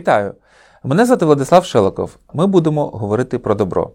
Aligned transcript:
Вітаю! 0.00 0.34
Мене 0.84 1.06
звати 1.06 1.24
Владислав 1.24 1.64
Шелоков. 1.64 2.16
Ми 2.34 2.46
будемо 2.46 2.86
говорити 2.86 3.38
про 3.38 3.54
добро. 3.54 3.90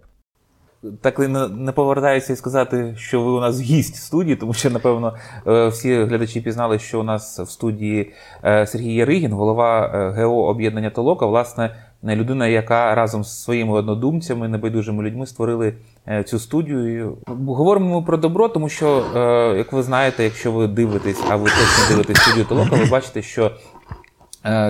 Так 1.02 1.20
не, 1.20 1.71
повертаюся 1.71 2.34
і 2.34 2.36
сказати, 2.36 2.96
що 2.98 3.21
ви 3.21 3.32
у 3.32 3.39
нас 3.39 3.62
гість 3.62 3.96
в 3.96 4.00
студії, 4.00 4.36
тому 4.36 4.54
що, 4.54 4.70
напевно, 4.70 5.14
е, 5.48 5.68
всі 5.68 6.04
глядачі 6.04 6.42
пізнали, 6.42 6.80
що 6.80 7.00
у 7.00 7.04
нас 7.04 7.39
в 7.39 7.50
студії 7.50 8.14
е, 8.44 8.68
Сергій 8.68 8.94
Яригін, 8.94 9.34
голова 9.34 9.92
е, 9.94 10.24
ГО 10.24 10.48
об'єднання 10.48 10.89
Толока, 10.89 11.26
власне, 11.26 11.76
людина, 12.04 12.48
яка 12.48 12.96
разом 12.96 13.24
з 13.24 13.44
своїми 13.44 13.74
однодумцями, 13.74 14.48
небайдужими 14.48 15.04
людьми 15.04 15.26
створили 15.26 15.74
цю 16.26 16.40
студію. 16.40 17.18
Говоримо 17.48 18.04
про 18.04 18.18
добро, 18.18 18.48
тому 18.48 18.70
що, 18.70 19.04
як 19.57 19.74
ви 19.74 19.84
знаєте, 19.84 20.24
якщо 20.24 20.51
ви 20.51 20.68
дивитесь, 20.68 21.24
а 21.29 21.36
ви 21.36 21.50
точно 21.50 21.90
дивитесь 21.90 22.18
студію 22.18 22.46
Толока, 22.46 22.76
ви 22.76 22.86
бачите, 22.86 23.21
що 23.21 23.51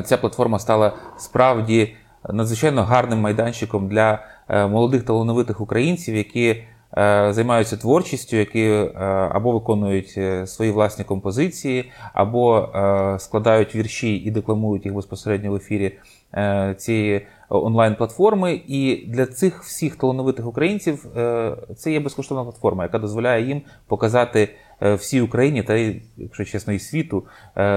ця 0.05 0.17
платформа 0.17 0.59
стала 0.59 0.93
справді 1.17 1.95
надзвичайно 2.33 2.83
гарним 2.83 3.19
майданчиком 3.19 3.87
для 3.87 4.19
е, 4.49 4.67
молодих 4.67 5.03
талановитих 5.03 5.61
українців, 5.61 6.15
які 6.15 6.63
е, 6.97 7.27
займаються 7.33 7.77
творчістю, 7.77 8.35
які 8.35 8.61
е, 8.61 8.89
або 9.31 9.51
виконують 9.51 10.19
свої 10.49 10.71
власні 10.71 11.05
композиції, 11.05 11.91
або 12.13 12.69
складають 13.19 13.75
вірші 13.75 14.15
і 14.15 14.31
декламують 14.31 14.85
їх 14.85 14.93
безпосередньо 14.93 15.51
в 15.51 15.55
ефірі 15.55 15.97
цієї 16.77 17.27
онлайн-платформи. 17.49 18.61
І 18.67 19.05
для 19.07 19.25
цих 19.25 19.63
всіх 19.63 19.95
талановитих 19.95 20.47
українців 20.47 21.05
це 21.75 21.91
є 21.91 21.99
безкоштовна 21.99 22.43
платформа, 22.43 22.83
яка 22.83 22.99
дозволяє 22.99 23.47
їм 23.47 23.61
показати 23.87 24.49
всій 24.81 25.21
Україні 25.21 25.63
та, 25.63 25.75
якщо 26.17 26.45
чесно, 26.45 26.73
і 26.73 26.79
світу 26.79 27.23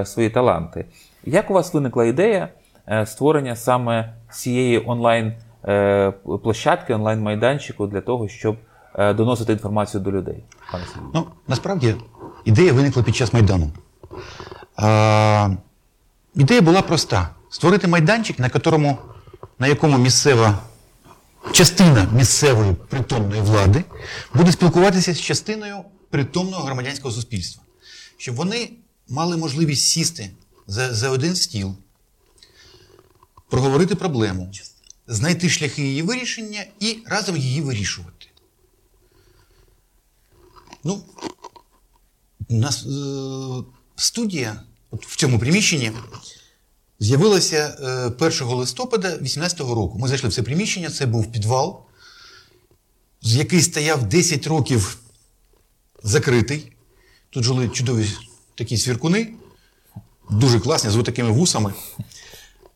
свої 0.05 0.31
таланти. 0.31 0.85
Як 1.29 1.51
у 1.51 1.55
вас 1.55 1.75
виникла 1.75 2.05
ідея 2.05 2.49
створення 3.07 3.57
саме 3.57 4.15
цієї 4.33 4.85
онлайн-площадки, 4.87 6.93
е, 6.93 6.97
онлайн-майданчику 6.97 7.87
для 7.87 8.01
того, 8.01 8.29
щоб 8.29 8.57
е, 8.95 9.15
доносити 9.15 9.53
інформацію 9.53 10.01
до 10.01 10.13
людей? 10.13 10.45
Пане? 10.73 10.85
Ну, 11.15 11.27
насправді 11.49 11.95
ідея 12.45 12.73
виникла 12.73 13.03
під 13.03 13.17
час 13.17 13.33
Майдану. 13.33 13.71
А, 14.77 15.51
Ідея 16.35 16.61
була 16.61 16.83
проста: 16.83 17.29
створити 17.51 17.89
майданчик, 17.89 18.39
на 18.39 18.51
якому, 18.55 18.99
на 19.59 19.67
якому 19.67 19.99
місцева 19.99 20.59
частина 21.53 22.07
місцевої 22.13 22.75
притомної 22.89 23.41
влади 23.41 23.85
буде 24.35 24.53
спілкуватися 24.53 25.15
з 25.15 25.21
частиною 25.21 25.77
притомного 26.11 26.65
громадянського 26.65 27.15
суспільства, 27.15 27.63
щоб 28.17 28.35
вони 28.35 28.71
мали 29.09 29.37
можливість 29.37 29.87
сісти 29.87 30.31
за, 30.69 30.95
за 30.95 31.11
один 31.11 31.37
стіл 31.37 31.75
проговорити 33.51 33.95
проблему, 33.95 34.53
знайти 35.07 35.49
шляхи 35.49 35.83
її 35.83 36.03
вирішення 36.03 36.65
і 36.81 36.99
разом 37.07 37.37
її 37.37 37.61
вирішувати. 37.61 38.27
Ну, 40.85 41.03
у 42.49 42.57
нас 42.57 42.87
е, 42.87 42.89
студія 43.97 44.63
от 44.91 45.07
в 45.07 45.17
цьому 45.17 45.39
приміщенні 45.39 45.93
з'явилася 47.01 47.77
е, 48.21 48.27
1 48.27 48.43
листопада 48.49 49.09
2018 49.09 49.61
року. 49.61 49.99
Ми 49.99 50.09
зайшли 50.09 50.29
в 50.29 50.35
це 50.35 50.43
приміщення, 50.43 50.91
це 50.91 51.07
був 51.07 51.33
підвал, 51.33 51.83
який 53.23 53.63
стояв 53.63 54.09
10 54.09 54.47
років 54.47 54.99
закритий. 56.03 56.73
Тут 57.31 57.45
жили 57.45 57.69
чудові 57.69 58.09
такі 58.55 58.79
свіркуни, 58.79 59.35
дуже 60.31 60.61
класні, 60.61 60.91
з 60.91 61.03
такими 61.03 61.31
вусами. 61.31 61.73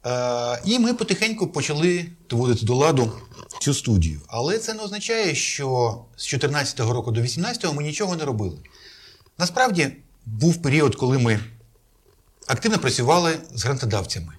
Е, 0.06 0.62
і 0.64 0.78
ми 0.78 0.94
потихеньку 0.94 1.46
почали 1.46 2.06
доводити 2.30 2.66
до 2.66 2.74
ладу 2.74 3.12
цю 3.60 3.74
студію. 3.74 4.20
Але 4.26 4.58
це 4.58 4.74
не 4.74 4.82
означає, 4.82 5.34
що 5.34 5.98
з 6.16 6.30
2014 6.30 6.80
року 6.80 7.10
до 7.10 7.20
2018 7.20 7.74
ми 7.74 7.82
нічого 7.82 8.16
не 8.16 8.24
робили. 8.24 8.58
Насправді 9.38 9.92
був 10.26 10.62
період, 10.62 10.94
коли 10.94 11.18
ми 11.18 11.40
активно 12.46 12.78
працювали 12.78 13.38
з 13.54 13.64
грантодавцями, 13.64 14.32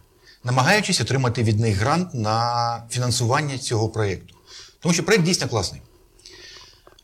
намагаючись 0.44 1.01
отримати 1.01 1.44
від 1.44 1.59
них 1.59 1.78
грант 1.78 2.13
на 2.13 2.84
фінансування 2.90 3.57
цього 3.57 3.90
проєкту. 3.90 4.35
Тому 4.80 4.94
що 4.94 5.03
проєкт 5.03 5.25
дійсно 5.25 5.47
класний. 5.47 5.81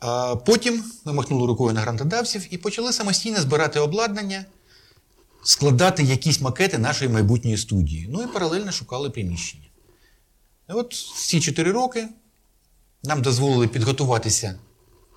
Е, 0.04 0.36
потім 0.46 0.84
ми 1.06 1.14
махнули 1.14 1.48
рукою 1.48 1.74
на 1.74 1.82
грантодавців 1.82 2.48
і 2.50 2.58
почали 2.58 2.94
самостійно 2.94 3.42
збирати 3.42 3.80
обладнання 3.80 4.46
складати 5.44 6.04
якісь 6.04 6.42
макети 6.42 6.78
нашої 6.78 7.12
майбутньої 7.12 7.58
студії. 7.58 8.08
Ну 8.12 8.24
і 8.24 8.28
паралельно 8.28 8.72
шукали 8.72 9.10
приміщення. 9.10 9.66
І 10.70 10.74
от 10.74 10.94
ці 11.16 11.42
4 11.42 11.72
роки 11.72 12.08
нам 13.04 13.22
дозволили 13.22 13.68
підготуватися 13.68 14.60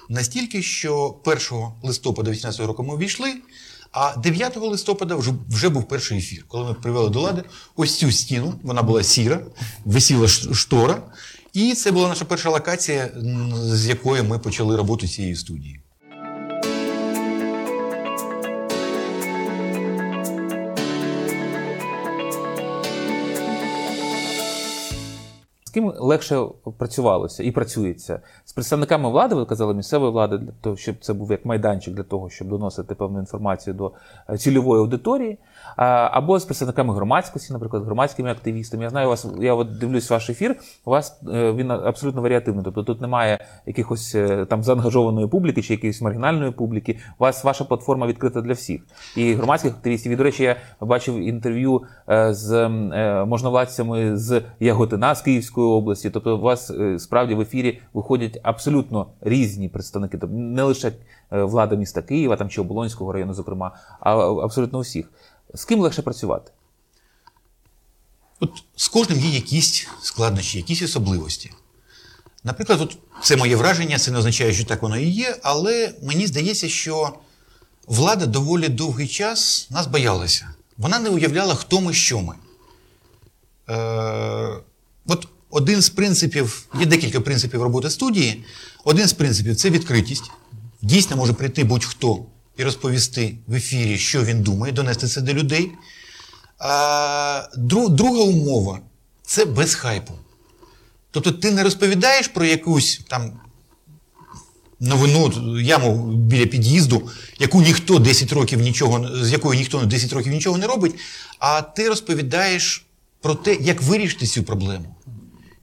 настільки, 0.09 0.63
що 0.63 1.17
1 1.25 1.39
листопада 1.83 2.31
2018 2.31 2.61
року 2.67 2.83
ми 2.83 2.95
увійшли, 2.95 3.35
а 3.93 4.17
9 4.17 4.57
листопада 4.57 5.17
вже 5.17 5.33
вже 5.49 5.69
був 5.69 5.89
перший 5.89 6.19
ефір, 6.19 6.45
коли 6.49 6.65
ми 6.65 6.75
привели 6.75 7.11
до 7.11 7.21
лади 7.21 7.45
ось 7.77 7.99
цю 7.99 8.13
стіну, 8.13 8.55
вона 8.63 8.83
була 8.83 9.03
сіра, 9.03 9.47
висіла 9.85 10.29
штора. 10.29 11.03
І 11.53 11.75
це 11.75 11.91
була 11.91 12.09
наша 12.09 12.25
перша 12.25 12.51
локація, 12.51 13.11
з 13.63 13.87
якої 13.87 14.23
ми 14.23 14.39
почали 14.39 14.77
роботу 14.77 15.09
цієї 15.09 15.37
студії. 15.37 15.81
Ким 25.73 25.93
легше 25.99 26.47
працювалося 26.79 27.43
і 27.43 27.51
працюється 27.51 28.21
з 28.45 28.53
представниками 28.53 29.11
влади, 29.11 29.35
ви 29.35 29.45
казали 29.45 29.75
місцевої 29.75 30.13
влади, 30.13 30.39
для 30.39 30.53
того, 30.61 30.77
щоб 30.77 30.97
це 31.01 31.13
був 31.13 31.31
як 31.31 31.45
майданчик 31.45 31.95
для 31.95 32.03
того, 32.03 32.31
щоб 32.31 32.49
доносити 32.49 32.95
певну 32.95 33.19
інформацію 33.19 33.75
до 33.75 33.93
е, 34.31 34.39
цільової 34.39 34.81
аудиторії, 34.81 35.39
або 35.77 36.39
з 36.39 36.45
представниками 36.45 36.95
громадськості, 36.95 37.53
наприклад, 37.53 37.85
громадськими 37.85 38.31
активістами. 38.31 38.83
Я 38.83 38.91
знаю 38.91 39.09
вас, 39.09 39.27
я 39.41 39.55
от 39.55 39.79
дивлюсь 39.79 40.11
ваш 40.11 40.31
ефір. 40.31 40.57
У 40.85 40.91
вас 40.91 41.21
е, 41.33 41.53
він 41.53 41.71
абсолютно 41.71 42.23
варіативний. 42.23 42.65
Тобто 42.65 42.83
тут 42.83 43.01
немає 43.01 43.39
якихось 43.67 44.15
е, 44.15 44.47
там 44.47 44.63
заангажованої 44.63 45.27
публіки 45.29 45.63
чи 45.63 45.75
якоїсь 45.75 46.03
маргінальної 46.03 46.51
публіки. 46.51 46.99
У 47.19 47.25
вас 47.25 47.45
ваша 47.45 47.65
платформа 47.65 48.07
відкрита 48.07 48.41
для 48.41 48.53
всіх 48.53 48.83
і 49.17 49.35
громадських 49.35 49.73
активістів. 49.73 50.13
І, 50.13 50.17
до 50.17 50.23
речі, 50.23 50.43
я 50.43 50.57
бачив 50.81 51.17
інтерв'ю 51.17 51.83
з 52.31 52.69
можновладцями 53.27 54.17
з 54.17 54.43
Яготина 54.61 55.15
з 55.15 55.23
Київської. 55.23 55.62
Київської 55.63 55.79
області. 55.79 56.11
Тобто, 56.11 56.37
у 56.37 56.41
вас 56.41 56.71
е, 56.71 56.99
справді 56.99 57.35
в 57.35 57.41
ефірі 57.41 57.81
виходять 57.95 58.41
абсолютно 58.43 59.07
різні 59.21 59.69
представники, 59.69 60.19
тобто 60.19 60.37
не 60.37 60.63
лише 60.63 60.93
е, 61.33 61.43
влада 61.43 61.77
міста 61.77 62.03
Києва 62.03 62.37
там 62.37 62.49
чи 62.49 62.61
Оболонського 62.61 63.13
району, 63.13 63.35
зокрема, 63.35 63.77
а 64.01 64.11
абсолютно 64.45 64.79
усіх. 64.79 65.11
З 65.55 65.65
ким 65.65 65.81
легше 65.81 66.03
працювати? 66.03 66.53
От 68.41 68.51
з 68.77 68.89
кожним 68.89 69.19
є 69.19 69.31
якісь 69.31 69.89
складнощі, 70.03 70.59
якісь 70.59 70.83
особливості. 70.83 71.51
Наприклад, 72.45 72.81
от 72.81 72.97
це 73.23 73.37
моє 73.37 73.57
враження, 73.57 73.99
це 73.99 74.11
не 74.11 74.19
означає, 74.19 74.53
що 74.53 74.65
так 74.65 74.83
воно 74.83 74.97
і 74.97 75.09
є, 75.09 75.37
але 75.43 75.95
мені 76.03 76.27
здається, 76.27 76.69
що 76.69 77.13
влада 77.87 78.27
доволі 78.27 78.69
довгий 78.69 79.09
час 79.09 79.69
нас 79.71 79.87
боялася. 79.87 80.55
Вона 80.79 80.99
не 80.99 81.11
уявляла, 81.11 81.55
хто 81.55 81.81
ми, 81.81 81.93
що 81.93 82.21
ми. 82.21 82.35
Е, 83.69 84.63
один 85.53 85.83
з 85.83 85.89
принципів, 85.91 86.67
є 86.81 86.87
декілька 86.87 87.21
принципів 87.21 87.63
роботи 87.63 87.91
студії. 87.91 88.45
Один 88.85 89.09
з 89.09 89.13
принципів 89.13 89.57
це 89.57 89.71
відкритість. 89.71 90.31
Дійсно 90.83 91.17
може 91.17 91.33
прийти 91.33 91.65
будь-хто 91.65 92.25
і 92.57 92.63
розповісти 92.63 93.37
в 93.47 93.55
ефірі, 93.55 93.99
що 93.99 94.25
він 94.25 94.43
думає, 94.43 94.73
донести 94.73 95.07
це 95.07 95.21
до 95.21 95.35
людей. 95.35 95.71
А, 96.59 97.49
Друга 97.89 98.23
умова 98.23 98.81
це 99.23 99.45
без 99.45 99.75
хайпу. 99.75 100.13
Тобто 101.11 101.33
ти 101.33 101.51
не 101.51 101.63
розповідаєш 101.63 102.29
про 102.29 102.45
якусь 102.45 103.01
там 103.09 103.33
новину, 104.81 105.61
яму 105.61 106.13
біля 106.13 106.47
під'їзду, 106.47 107.09
яку 107.39 107.63
ніхто 107.63 107.99
10 107.99 108.33
років 108.33 108.61
нічого, 108.61 109.25
з 109.25 109.33
якою 109.33 109.59
ніхто 109.59 109.85
10 109.85 110.13
років 110.13 110.33
нічого 110.33 110.59
не 110.59 110.67
робить, 110.67 110.95
а 111.39 111.63
ти 111.63 111.89
розповідаєш 111.89 112.87
про 113.21 113.35
те, 113.35 113.55
як 113.55 113.83
вирішити 113.83 114.27
цю 114.27 114.43
проблему. 114.43 114.97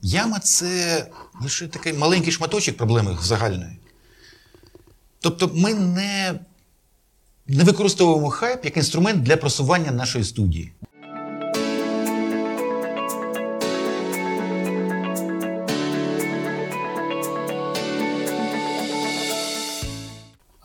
Яма 0.02 0.38
це 0.38 1.06
лише 1.42 1.68
такий 1.68 1.92
маленький 1.92 2.32
шматочок 2.32 2.76
проблеми 2.76 3.18
загальної. 3.22 3.78
Тобто 5.20 5.50
ми 5.54 5.74
не, 5.74 6.40
не 7.46 7.64
використовуємо 7.64 8.30
хайп 8.30 8.64
як 8.64 8.76
інструмент 8.76 9.22
для 9.22 9.36
просування 9.36 9.90
нашої 9.90 10.24
студії. 10.24 10.72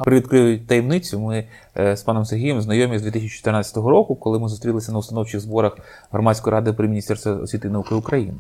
Привідкрию 0.06 0.60
таємницю. 0.66 1.20
Ми 1.20 1.48
е, 1.78 1.98
з 1.98 2.04
паном 2.04 2.26
Сергієм 2.26 2.62
знайомі 2.62 3.00
з 3.00 3.02
2014 3.02 3.78
року, 3.78 4.16
коли 4.16 4.40
ми 4.40 4.50
зустрілися 4.50 4.92
на 4.92 4.98
установчих 4.98 5.42
зборах 5.42 5.78
громадської 6.12 6.52
ради 6.52 6.74
при 6.74 6.88
Міністерстві 6.88 7.32
освіти 7.32 7.68
і 7.68 7.72
науки 7.72 7.96
України. 7.96 8.34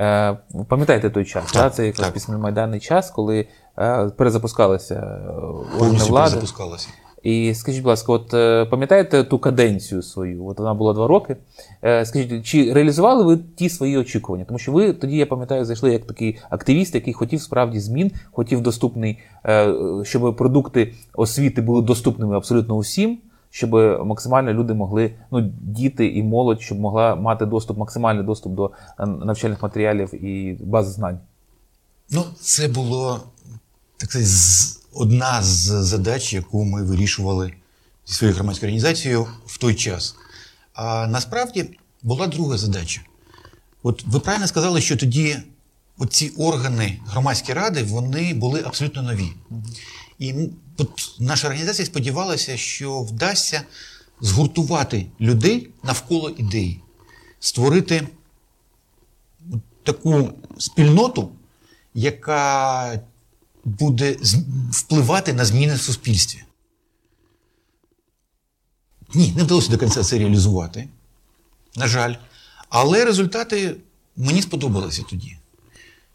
Е, 0.00 0.36
Пам'ятаєте 0.68 1.10
той 1.10 1.24
час? 1.24 1.52
Так, 1.52 1.62
да? 1.62 1.70
Це 1.70 1.86
якраз 1.86 2.10
післямайданний 2.10 2.80
час, 2.80 3.10
коли 3.10 3.48
е, 3.78 4.10
перезапускалася 4.16 5.20
органи 5.80 5.98
влади. 5.98 6.36
І 7.24 7.54
скажіть, 7.54 7.82
будь 7.82 7.88
ласка, 7.88 8.12
от 8.12 8.34
е, 8.34 8.64
пам'ятаєте 8.64 9.24
ту 9.24 9.38
каденцію 9.38 10.02
свою? 10.02 10.46
От 10.46 10.58
вона 10.58 10.74
була 10.74 10.92
два 10.92 11.06
роки. 11.06 11.36
Е, 11.84 12.06
Скажіть, 12.06 12.46
чи 12.46 12.72
реалізували 12.72 13.24
ви 13.24 13.38
ті 13.56 13.68
свої 13.68 13.98
очікування? 13.98 14.44
Тому 14.44 14.58
що 14.58 14.72
ви 14.72 14.92
тоді, 14.92 15.16
я 15.16 15.26
пам'ятаю, 15.26 15.64
зайшли 15.64 15.92
як 15.92 16.06
такий 16.06 16.38
активіст, 16.50 16.94
який 16.94 17.14
хотів 17.14 17.40
справді 17.40 17.80
змін, 17.80 18.10
хотів 18.32 18.60
доступний, 18.60 19.18
е, 19.46 19.74
щоб 20.02 20.36
продукти 20.36 20.92
освіти 21.14 21.62
були 21.62 21.82
доступними 21.82 22.36
абсолютно 22.36 22.74
усім, 22.74 23.18
щоб 23.50 23.70
максимально 24.06 24.52
люди 24.52 24.74
могли, 24.74 25.10
ну, 25.30 25.40
діти 25.60 26.06
і 26.06 26.22
молодь, 26.22 26.60
щоб 26.60 26.80
могла 26.80 27.16
мати 27.16 27.46
доступ, 27.46 27.78
максимальний 27.78 28.24
доступ 28.24 28.52
до 28.52 28.70
навчальних 28.98 29.62
матеріалів 29.62 30.24
і 30.24 30.58
баз 30.64 30.92
знань. 30.92 31.18
Ну, 32.10 32.22
це 32.40 32.68
було 32.68 33.20
так 33.96 34.10
сказати, 34.10 34.83
одна 34.94 35.42
з 35.42 35.84
задач, 35.84 36.32
яку 36.32 36.64
ми 36.64 36.82
вирішували 36.82 37.52
зі 38.06 38.14
своєю 38.14 38.36
громадською 38.36 38.68
організацією 38.68 39.26
в 39.46 39.58
той 39.58 39.74
час. 39.74 40.16
А 40.72 41.06
насправді 41.06 41.78
була 42.02 42.26
друга 42.26 42.58
задача. 42.58 43.00
От 43.82 44.02
ви 44.06 44.20
правильно 44.20 44.46
сказали, 44.46 44.80
що 44.80 44.96
тоді 44.96 45.36
ці 46.10 46.28
органи 46.28 47.00
громадської 47.06 47.58
ради 47.58 47.82
вони 47.82 48.34
були 48.34 48.62
абсолютно 48.66 49.02
нові. 49.02 49.32
І 50.18 50.34
наша 51.18 51.48
організація 51.48 51.86
сподівалася, 51.86 52.56
що 52.56 53.00
вдасться 53.00 53.62
згуртувати 54.20 55.06
людей 55.20 55.70
навколо 55.82 56.30
ідеї, 56.30 56.80
створити 57.40 58.08
таку 59.82 60.30
спільноту, 60.58 61.30
яка 61.94 63.00
буде 63.64 64.16
впливати 64.70 65.32
на 65.32 65.44
зміни 65.44 65.74
в 65.74 65.80
суспільстві. 65.80 66.42
Ні, 69.14 69.32
не 69.36 69.42
вдалося 69.42 69.70
до 69.70 69.78
кінця 69.78 70.02
це 70.02 70.18
реалізувати. 70.18 70.88
На 71.76 71.86
жаль. 71.88 72.14
Але 72.68 73.04
результати 73.04 73.76
мені 74.16 74.42
сподобалися 74.42 75.02
тоді. 75.10 75.36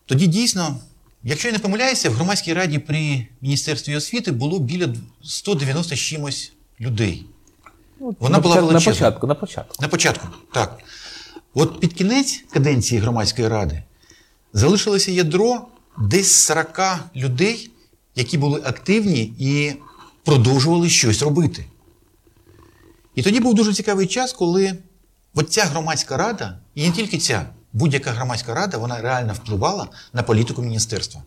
Тоді 0.06 0.28
дійсно, 0.28 0.78
якщо 1.24 1.48
я 1.48 1.52
не 1.52 1.60
помиляюся, 1.60 2.10
в 2.10 2.14
громадській 2.14 2.54
раді 2.54 2.80
при 2.80 3.28
Міністерстві 3.42 3.96
освіти 3.96 4.32
було 4.32 4.60
біля 4.60 4.94
190 5.24 5.96
з 5.96 6.00
чимось 6.00 6.52
людей. 6.80 7.26
Вона 8.00 8.38
на, 8.38 8.40
була 8.40 8.56
початку- 8.56 8.62
на 8.62 8.68
величезна. 8.68 8.92
початку, 8.94 9.28
на 9.28 9.36
початку. 9.36 9.76
На 9.80 9.88
початку, 9.88 10.28
так. 10.54 10.80
От 11.54 11.80
під 11.80 11.94
кінець 11.94 12.44
каденції 12.52 13.02
громадської 13.02 13.48
ради 13.48 13.84
залишилося 14.54 15.12
ядро 15.12 15.68
десь 16.00 16.32
40 16.32 16.80
людей, 17.16 17.72
які 18.16 18.38
були 18.38 18.62
активні 18.66 19.34
і 19.40 19.74
продовжували 20.26 20.90
щось 20.90 21.22
робити. 21.22 21.66
І 23.16 23.24
тоді 23.24 23.40
був 23.40 23.54
дуже 23.54 23.74
цікавий 23.74 24.08
час, 24.08 24.34
коли 24.34 24.76
от 25.36 25.52
ця 25.52 25.64
громадська 25.64 26.18
рада, 26.18 26.60
і 26.76 26.88
не 26.88 26.92
тільки 26.92 27.18
ця, 27.18 27.46
будь-яка 27.74 28.12
громадська 28.12 28.54
рада, 28.54 28.78
вона 28.78 29.02
реально 29.02 29.34
впливала 29.34 29.88
на 30.14 30.24
політику 30.24 30.62
міністерства. 30.62 31.22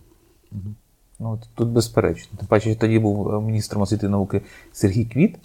Ну, 1.19 1.41
тут 1.55 1.69
безперечно. 1.69 2.39
Тим 2.39 2.47
паче, 2.47 2.75
тоді 2.75 2.99
був 2.99 3.35
е, 3.35 3.41
міністром 3.41 3.83
освіти 3.83 4.07
і 4.07 4.09
науки 4.09 4.43
Сергій 4.73 5.05
Квіт. 5.05 5.37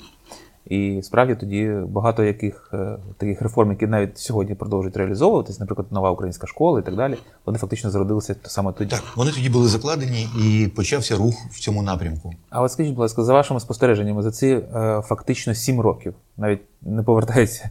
І 0.69 0.99
справді 1.03 1.35
тоді 1.35 1.73
багато 1.87 2.23
яких 2.23 2.69
е, 2.73 2.97
таких 3.17 3.41
реформ, 3.41 3.71
які 3.71 3.87
навіть 3.87 4.17
сьогодні 4.17 4.55
продовжують 4.55 4.97
реалізовуватись, 4.97 5.59
наприклад, 5.59 5.87
нова 5.91 6.11
українська 6.11 6.47
школа 6.47 6.79
і 6.79 6.83
так 6.83 6.95
далі, 6.95 7.17
вони 7.45 7.59
фактично 7.59 7.89
зародилися 7.89 8.35
саме 8.43 8.73
тоді. 8.73 8.89
Так, 8.89 9.03
вони 9.15 9.31
тоді 9.31 9.49
були 9.49 9.67
закладені 9.67 10.27
і 10.43 10.67
почався 10.67 11.15
рух 11.15 11.35
в 11.51 11.59
цьому 11.59 11.83
напрямку. 11.83 12.33
А 12.49 12.61
от 12.61 12.71
скажіть, 12.71 12.93
будь 12.93 13.01
ласка, 13.01 13.23
за 13.23 13.33
вашими 13.33 13.59
спостереженнями, 13.59 14.21
за 14.21 14.31
ці 14.31 14.47
е, 14.47 15.01
фактично 15.05 15.53
7 15.53 15.81
років, 15.81 16.13
навіть 16.37 16.61
не 16.81 17.03
повертається 17.03 17.69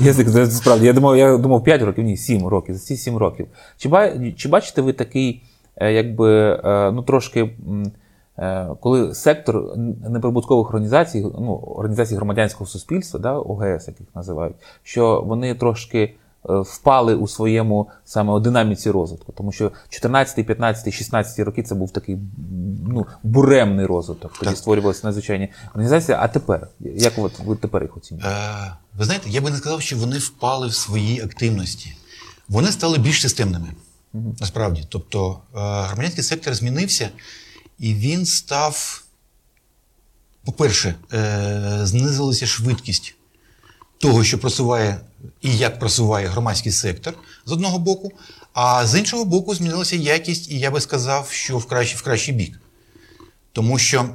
язик, 0.00 0.48
справді. 0.50 0.86
Я 0.86 0.92
думав, 0.92 1.16
я 1.16 1.36
думав 1.36 1.64
5 1.64 1.82
років, 1.82 2.04
ні, 2.04 2.16
7 2.16 2.46
років, 2.46 2.74
за 2.74 2.80
ці 2.80 2.96
7 2.96 3.16
років. 3.16 3.46
Чи, 3.76 3.88
ба, 3.88 4.12
бачите 4.48 4.82
ви 4.82 4.92
такий, 4.92 5.42
е, 5.76 5.92
якби, 5.92 6.60
ну 6.94 7.02
трошки, 7.02 7.50
коли 8.80 9.14
сектор 9.14 9.76
неприбуткових 10.08 10.68
організацій, 10.68 11.20
ну, 11.22 11.54
організацій 11.54 12.16
громадянського 12.16 12.70
суспільства, 12.70 13.20
да, 13.20 13.32
ОГС, 13.32 13.88
як 13.88 14.00
їх 14.00 14.08
називають, 14.14 14.56
що 14.82 15.22
вони 15.26 15.54
трошки 15.54 15.98
е, 15.98 16.14
впали 16.44 17.14
у 17.14 17.28
своєму 17.28 17.88
саме 18.04 18.32
у 18.32 18.40
динаміці 18.40 18.90
розвитку, 18.90 19.32
тому 19.32 19.52
що 19.52 19.72
14, 19.88 20.46
15, 20.46 20.94
16 20.94 21.38
роки 21.38 21.62
це 21.62 21.74
був 21.74 21.90
такий 21.90 22.18
ну, 22.86 23.06
буремний 23.22 23.86
розвиток. 23.86 24.32
Тоді 24.32 24.50
Так. 24.50 24.58
створювалися 24.58 25.00
надзвичайні 25.06 25.48
організації. 25.70 26.18
А 26.20 26.28
тепер, 26.28 26.68
як 26.80 27.12
от 27.16 27.40
ви 27.44 27.56
тепер 27.56 27.82
їх 27.82 27.96
оцінюєте? 27.96 28.30
Е, 28.30 28.72
ви 28.98 29.04
знаєте, 29.04 29.30
я 29.30 29.40
би 29.40 29.50
не 29.50 29.56
сказав, 29.56 29.80
що 29.80 29.96
вони 29.96 30.18
впали 30.18 30.66
в 30.66 30.74
своїй 30.74 31.20
активності. 31.20 31.96
Вони 32.48 32.68
стали 32.68 32.98
більш 32.98 33.22
системними. 33.22 33.68
Насправді. 34.40 34.84
Тобто 34.88 35.38
е, 35.54 35.58
громадянський 35.58 36.24
сектор 36.24 36.54
змінився, 36.54 37.08
і 37.78 37.94
він 37.94 38.26
став, 38.26 39.02
по-перше, 40.44 40.94
е, 41.12 41.80
знизилася 41.82 42.46
швидкість 42.46 43.14
того, 43.98 44.24
що 44.24 44.38
просуває 44.38 45.00
і 45.40 45.56
як 45.56 45.78
просуває 45.78 46.26
громадський 46.26 46.72
сектор 46.72 47.14
з 47.46 47.52
одного 47.52 47.78
боку, 47.78 48.12
а 48.52 48.86
з 48.86 48.98
іншого 48.98 49.24
боку, 49.24 49.54
змінилася 49.54 49.96
якість, 49.96 50.50
і 50.50 50.58
я 50.58 50.70
би 50.70 50.80
сказав, 50.80 51.30
що 51.30 51.58
в 51.58 51.66
кращий, 51.66 51.96
в 51.96 52.02
кращий 52.02 52.34
бік. 52.34 52.60
Тому 53.52 53.78
що 53.78 54.08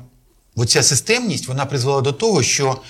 оця 0.56 0.84
системність 0.84 1.48
вона 1.48 1.66
призвела 1.66 2.02
до 2.02 2.12
того, 2.12 2.44
що 2.44 2.82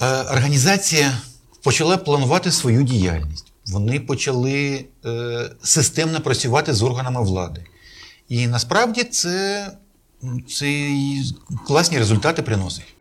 е, 0.00 0.22
організація 0.22 1.18
почала 1.62 1.96
планувати 1.96 2.52
свою 2.52 2.82
діяльність. 2.82 3.46
Вони 3.66 4.00
почали 4.00 4.84
е, 5.04 5.50
системно 5.62 6.20
працювати 6.20 6.74
з 6.74 6.82
органами 6.82 7.22
влади. 7.22 7.66
І 8.28 8.46
насправді 8.46 9.04
це, 9.04 9.70
це 10.48 10.88
класні 11.66 11.98
результати 11.98 12.42
приносить. 12.42 12.94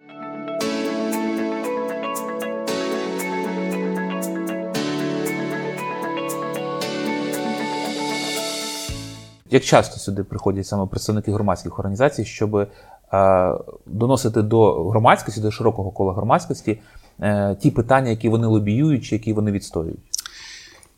Як 9.51 9.63
часто 9.63 9.99
сюди 9.99 10.23
приходять 10.23 10.67
саме 10.67 10.85
представники 10.85 11.31
громадських 11.31 11.79
організацій, 11.79 12.25
щоб 12.25 12.55
е, 12.55 12.67
доносити 13.85 14.41
до 14.41 14.89
громадськості, 14.89 15.41
до 15.41 15.51
широкого 15.51 15.91
кола 15.91 16.13
громадськості 16.13 16.79
е, 17.21 17.55
ті 17.61 17.71
питання, 17.71 18.09
які 18.09 18.29
вони 18.29 18.47
лобіюють, 18.47 19.05
чи 19.05 19.15
які 19.15 19.33
вони 19.33 19.51
відстоюють? 19.51 19.99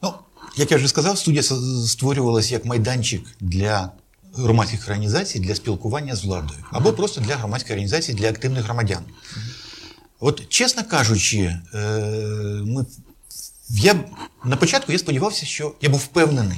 Ну, 0.04 0.14
як 0.58 0.72
я 0.72 0.78
вже 0.78 0.88
сказав, 0.88 1.18
студія 1.18 1.44
створювалася 1.88 2.54
як 2.54 2.66
майданчик 2.66 3.22
для 3.40 3.92
громадських 4.38 4.84
організацій 4.88 5.40
для 5.40 5.56
спілкування 5.56 6.16
з 6.16 6.24
владою, 6.24 6.60
або 6.72 6.94
просто 6.94 7.22
для 7.22 7.36
громадських 7.36 7.72
організацій, 7.72 8.14
для 8.14 8.30
активних 8.30 8.64
громадян. 8.64 9.04
От, 10.20 10.50
чесно 10.50 10.84
кажучи, 10.84 11.60
е, 11.74 11.80
ми, 12.66 12.86
я, 13.70 13.96
на 14.46 14.56
початку 14.56 14.92
я 14.92 15.00
сподівався, 15.00 15.46
що 15.46 15.76
я 15.82 15.90
був 15.90 16.00
впевнений, 16.00 16.58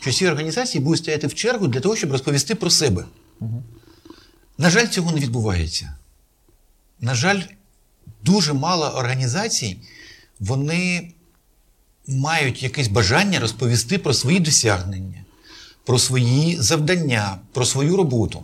що 0.00 0.12
ці 0.12 0.26
організації 0.26 0.84
будуть 0.84 0.98
стояти 0.98 1.26
в 1.26 1.34
чергу 1.34 1.68
для 1.68 1.80
того, 1.80 1.96
щоб 1.96 2.12
розповісти 2.12 2.54
про 2.54 2.70
себе. 2.70 3.04
На 4.58 4.70
жаль, 4.70 4.86
цього 4.86 5.12
не 5.12 5.20
відбувається. 5.20 5.96
На 7.00 7.14
жаль, 7.14 7.42
дуже 8.22 8.52
мало 8.52 8.86
організацій, 8.86 9.76
вони 10.40 11.12
мають 12.06 12.62
якесь 12.62 12.88
бажання 12.88 13.40
розповісти 13.40 13.98
про 13.98 14.14
свої 14.14 14.40
досягнення, 14.40 15.23
про 15.84 15.98
свої 15.98 16.56
завдання, 16.60 17.38
про 17.52 17.64
свою 17.64 17.96
роботу. 17.96 18.42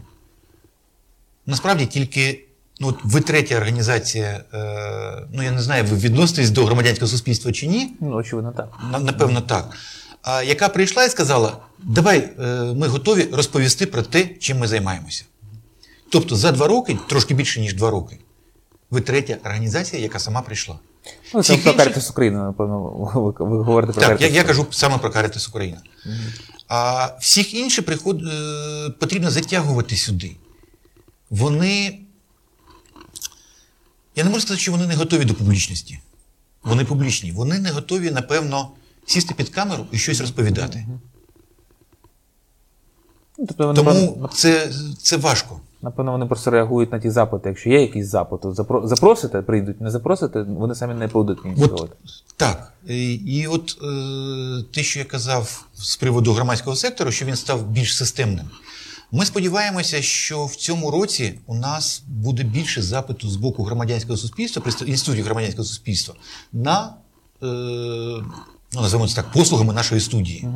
Насправді 1.47 1.87
тільки 1.87 2.45
ну, 2.81 2.89
от 2.89 2.97
ви 3.05 3.21
третя 3.21 3.57
організація, 3.57 4.45
е, 4.55 5.27
ну 5.33 5.43
я 5.43 5.51
не 5.51 5.63
знаю, 5.63 5.85
ви 5.85 5.97
відноситесь 5.97 6.51
до 6.51 6.65
громадянського 6.65 7.09
суспільства 7.11 7.53
чи 7.53 7.67
ні, 7.67 7.93
Ну, 8.01 8.15
очевидно, 8.17 8.53
так. 8.53 8.69
на- 8.93 8.99
напевно, 8.99 9.41
так. 9.41 9.71
А, 10.23 10.43
яка 10.43 10.69
прийшла 10.69 11.05
і 11.05 11.11
сказала: 11.11 11.57
давай 11.83 12.19
е, 12.41 12.45
ми 12.77 12.87
готові 12.89 13.29
розповісти 13.33 13.87
про 13.87 14.03
те, 14.03 14.29
чим 14.39 14.59
ми 14.59 14.67
займаємося. 14.69 15.25
Тобто 16.11 16.37
за 16.37 16.53
два 16.53 16.67
роки, 16.67 16.99
трошки 17.09 17.35
більше, 17.35 17.61
ніж 17.61 17.75
два 17.75 17.91
роки, 17.91 18.19
ви 18.91 19.01
третя 19.01 19.37
організація, 19.45 20.03
яка 20.03 20.19
сама 20.19 20.41
прийшла. 20.43 20.79
Ну, 21.35 21.43
це 21.43 21.53
про 21.53 21.57
інших- 21.63 21.77
Карітас 21.77 22.11
України, 22.11 22.39
напевно, 22.39 22.81
ви, 23.15 23.47
ви 23.47 23.63
говорите 23.63 23.93
про 23.93 24.03
Так, 24.03 24.21
я, 24.21 24.29
я 24.29 24.45
кажу 24.45 24.67
саме 24.71 24.99
про 24.99 25.11
Каритас 25.11 25.49
Україна. 25.49 25.79
А 26.73 27.07
всіх 27.21 27.55
інших 27.55 27.87
приход, 27.87 28.27
е, 28.27 28.91
потрібно 28.91 29.31
затягувати 29.31 29.97
сюди. 29.97 30.37
вони. 31.31 32.01
Я 34.17 34.25
не 34.25 34.31
можу 34.31 34.41
сказати, 34.41 34.63
що 34.63 34.73
вони 34.73 34.87
не 34.87 34.95
готові 34.95 35.25
до 35.25 35.35
публічності. 35.35 36.01
Вони 36.63 36.85
публічні. 36.85 37.33
Вони 37.33 37.59
не 37.59 37.71
готові, 37.71 38.11
напевно, 38.11 38.71
сісти 39.07 39.35
під 39.35 39.49
камеру 39.49 39.87
і 39.93 39.99
щось 39.99 40.21
розповідати. 40.21 40.87
Тобто 43.37 43.75
Тому 43.75 44.29
це, 44.35 44.73
це 45.03 45.17
важко. 45.17 45.61
Напевно, 45.83 46.13
вони 46.13 46.27
просто 46.27 46.51
реагують 46.51 46.93
на 46.93 46.99
ті 46.99 47.11
запити. 47.11 47.49
Якщо 47.49 47.71
є 47.71 47.81
якийсь 47.81 48.07
запит, 48.07 48.41
то 48.41 48.51
запро- 48.51 48.87
запросите, 48.87 49.43
прийдуть, 49.43 49.81
не 49.81 49.91
запросите, 49.91 50.43
вони 50.43 50.75
самі 50.75 50.95
не 50.95 51.07
будуть 51.07 51.39
ініціювати. 51.45 51.93
Так. 52.37 52.73
І, 52.87 53.47
от 53.47 53.79
е, 53.83 54.65
те, 54.75 54.83
що 54.83 54.99
я 54.99 55.05
казав 55.05 55.65
з 55.75 55.97
приводу 55.97 56.33
громадського 56.33 56.77
сектору, 56.77 57.11
що 57.11 57.25
він 57.27 57.37
став 57.37 57.67
більш 57.67 57.97
системним. 57.97 58.51
Ми 59.13 59.25
сподіваємося, 59.25 60.03
що 60.03 60.45
в 60.45 60.57
цьому 60.57 60.91
році 60.91 61.39
у 61.47 61.55
нас 61.55 62.03
буде 62.09 62.43
більше 62.43 62.83
запиту 62.83 63.29
з 63.31 63.37
боку 63.37 63.63
громадянського 63.63 64.17
суспільства, 64.17 64.63
інститутів 64.87 65.25
громадянського 65.25 65.65
суспільства 65.65 66.15
на, 66.53 66.95
е, 67.43 67.47
ну, 68.75 68.81
називаємо 68.81 69.09
це 69.09 69.15
так, 69.17 69.33
послугами 69.33 69.75
нашої 69.75 70.01
студії. 70.01 70.49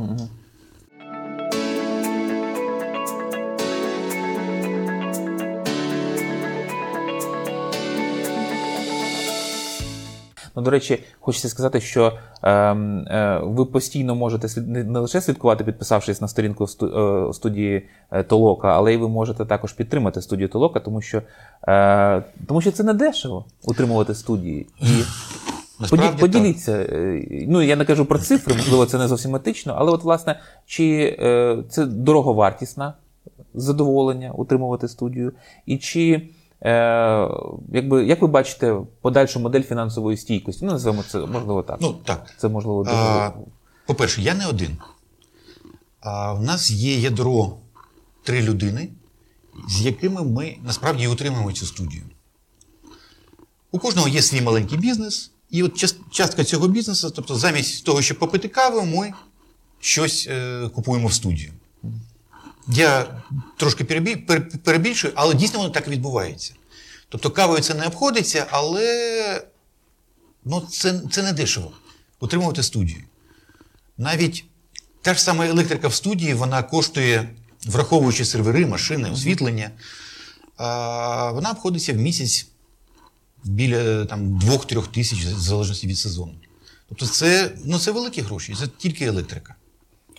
Ну, 10.56 10.62
до 10.62 10.70
речі, 10.70 11.02
хочеться 11.20 11.48
сказати, 11.48 11.80
що 11.80 12.12
е, 12.42 12.50
е, 12.52 13.40
ви 13.44 13.64
постійно 13.64 14.14
можете 14.14 14.48
слід- 14.48 14.68
не, 14.88 14.98
лише 14.98 15.20
слідкувати, 15.20 15.64
підписавшись 15.64 16.20
на 16.20 16.28
сторінку 16.28 16.64
е, 16.64 17.32
студії 17.32 17.82
е, 18.12 18.22
Толока, 18.22 18.68
але 18.68 18.94
й 18.94 18.96
ви 18.96 19.08
можете 19.08 19.44
також 19.44 19.72
підтримати 19.72 20.22
студію 20.22 20.48
Толока, 20.48 20.80
тому 20.80 21.00
що, 21.00 21.22
е, 21.68 22.22
тому 22.48 22.60
що 22.60 22.72
це 22.72 22.82
не 22.82 22.94
дешево 22.94 23.44
утримувати 23.64 24.14
студії. 24.14 24.66
І 24.80 24.84
Насправді 25.80 26.20
поділіться. 26.20 26.72
е, 26.72 27.26
Ну, 27.48 27.62
я 27.62 27.76
не 27.76 27.84
кажу 27.84 28.04
про 28.04 28.18
цифри, 28.18 28.54
можливо, 28.54 28.86
це 28.86 28.98
не 28.98 29.08
зовсім 29.08 29.36
етично, 29.36 29.74
але 29.78 29.92
от, 29.92 30.04
власне, 30.04 30.40
чи 30.66 31.16
е, 31.20 31.56
це 31.68 31.86
дороговартісна 31.86 32.94
задоволення 33.54 34.32
утримувати 34.34 34.88
студію, 34.88 35.32
і 35.66 35.78
чи. 35.78 36.22
Е, 36.64 37.28
якби, 37.72 38.06
як 38.06 38.22
ви 38.22 38.28
бачите 38.28 38.76
подальшу 39.00 39.40
модель 39.40 39.62
фінансової 39.62 40.16
стійкості? 40.16 40.64
Ну, 40.64 40.72
називаємо 40.72 41.04
це, 41.08 41.18
можливо, 41.18 41.62
так. 41.62 41.78
Ну 41.80 41.92
так. 42.04 42.34
це 42.38 42.48
можливо 42.48 42.84
дуже. 42.84 42.96
А, 42.96 43.32
по-перше, 43.86 44.22
я 44.22 44.34
не 44.34 44.46
один. 44.46 44.76
А, 46.00 46.32
в 46.32 46.42
нас 46.42 46.70
є 46.70 46.98
ядро 46.98 47.56
три 48.22 48.42
людини, 48.42 48.88
з 49.68 49.80
якими 49.80 50.22
ми 50.22 50.56
насправді 50.62 51.04
і 51.04 51.08
утримуємо 51.08 51.52
цю 51.52 51.66
студію. 51.66 52.02
У 53.70 53.78
кожного 53.78 54.08
є 54.08 54.22
свій 54.22 54.40
маленький 54.40 54.78
бізнес, 54.78 55.30
і 55.50 55.62
от 55.62 55.84
частка 56.10 56.44
цього 56.44 56.68
бізнесу, 56.68 57.12
тобто 57.16 57.36
замість 57.36 57.84
того, 57.84 58.02
щоб 58.02 58.18
попити 58.18 58.48
каву, 58.48 58.82
ми 58.82 59.12
щось 59.80 60.26
е, 60.30 60.68
купуємо 60.74 61.08
в 61.08 61.12
студію. 61.12 61.52
Я 62.68 63.22
трошки 63.56 63.84
перебі- 63.84 64.56
перебільшую, 64.58 65.12
але 65.16 65.34
дійсно 65.34 65.58
воно 65.58 65.70
так 65.70 65.86
і 65.86 65.90
відбувається. 65.90 66.54
Тобто 67.08 67.30
кавою 67.30 67.62
це 67.62 67.74
не 67.74 67.86
обходиться, 67.86 68.46
але 68.50 69.42
ну, 70.44 70.60
це, 70.60 71.00
це 71.10 71.22
не 71.22 71.32
дешево 71.32 71.72
утримувати 72.20 72.62
студію. 72.62 73.02
Навіть 73.98 74.44
та 75.02 75.14
ж 75.14 75.22
сама 75.22 75.46
електрика 75.46 75.88
в 75.88 75.94
студії, 75.94 76.34
вона 76.34 76.62
коштує, 76.62 77.28
враховуючи 77.66 78.24
сервери, 78.24 78.66
машини, 78.66 79.10
освітлення, 79.10 79.70
а, 80.56 81.30
вона 81.32 81.50
обходиться 81.50 81.92
в 81.92 81.96
місяць 81.96 82.46
біля 83.44 84.04
там, 84.04 84.38
2-3 84.38 84.86
тисяч, 84.86 85.24
в 85.24 85.38
залежності 85.38 85.86
від 85.86 85.98
сезону. 85.98 86.34
Тобто 86.88 87.06
це, 87.06 87.52
ну, 87.64 87.78
це 87.78 87.90
великі 87.90 88.22
гроші, 88.22 88.54
це 88.58 88.68
тільки 88.78 89.04
електрика. 89.04 89.54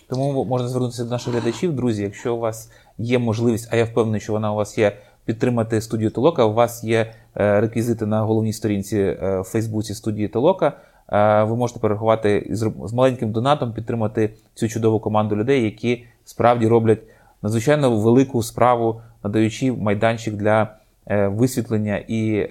Тому 0.08 0.44
можна 0.44 0.68
звернутися 0.68 1.04
до 1.04 1.10
наших 1.10 1.32
глядачів. 1.32 1.76
Друзі, 1.76 2.02
якщо 2.02 2.34
у 2.34 2.38
вас 2.38 2.70
є 2.98 3.18
можливість, 3.18 3.68
а 3.72 3.76
я 3.76 3.84
впевнений, 3.84 4.20
що 4.20 4.32
вона 4.32 4.52
у 4.52 4.56
вас 4.56 4.78
є, 4.78 4.96
підтримати 5.24 5.80
студію 5.80 6.10
Толока. 6.10 6.44
У 6.44 6.52
вас 6.52 6.84
є 6.84 7.12
е, 7.36 7.60
реквізити 7.60 8.06
на 8.06 8.22
головній 8.22 8.52
сторінці 8.52 8.98
е, 8.98 9.40
в 9.40 9.44
Фейсбуці 9.44 9.94
студії 9.94 10.28
Толока. 10.28 10.72
Е, 11.12 11.44
Ви 11.44 11.56
можете 11.56 11.80
перерахувати 11.80 12.46
з 12.84 12.92
маленьким 12.92 13.32
донатом 13.32 13.72
підтримати 13.72 14.30
цю 14.54 14.68
чудову 14.68 15.00
команду 15.00 15.36
людей, 15.36 15.64
які 15.64 16.04
справді 16.24 16.68
роблять 16.68 17.02
надзвичайно 17.42 17.96
велику 17.96 18.42
справу, 18.42 19.00
надаючи 19.24 19.72
майданчик 19.72 20.34
для 20.34 20.68
висвітлення 21.10 22.04
і 22.08 22.48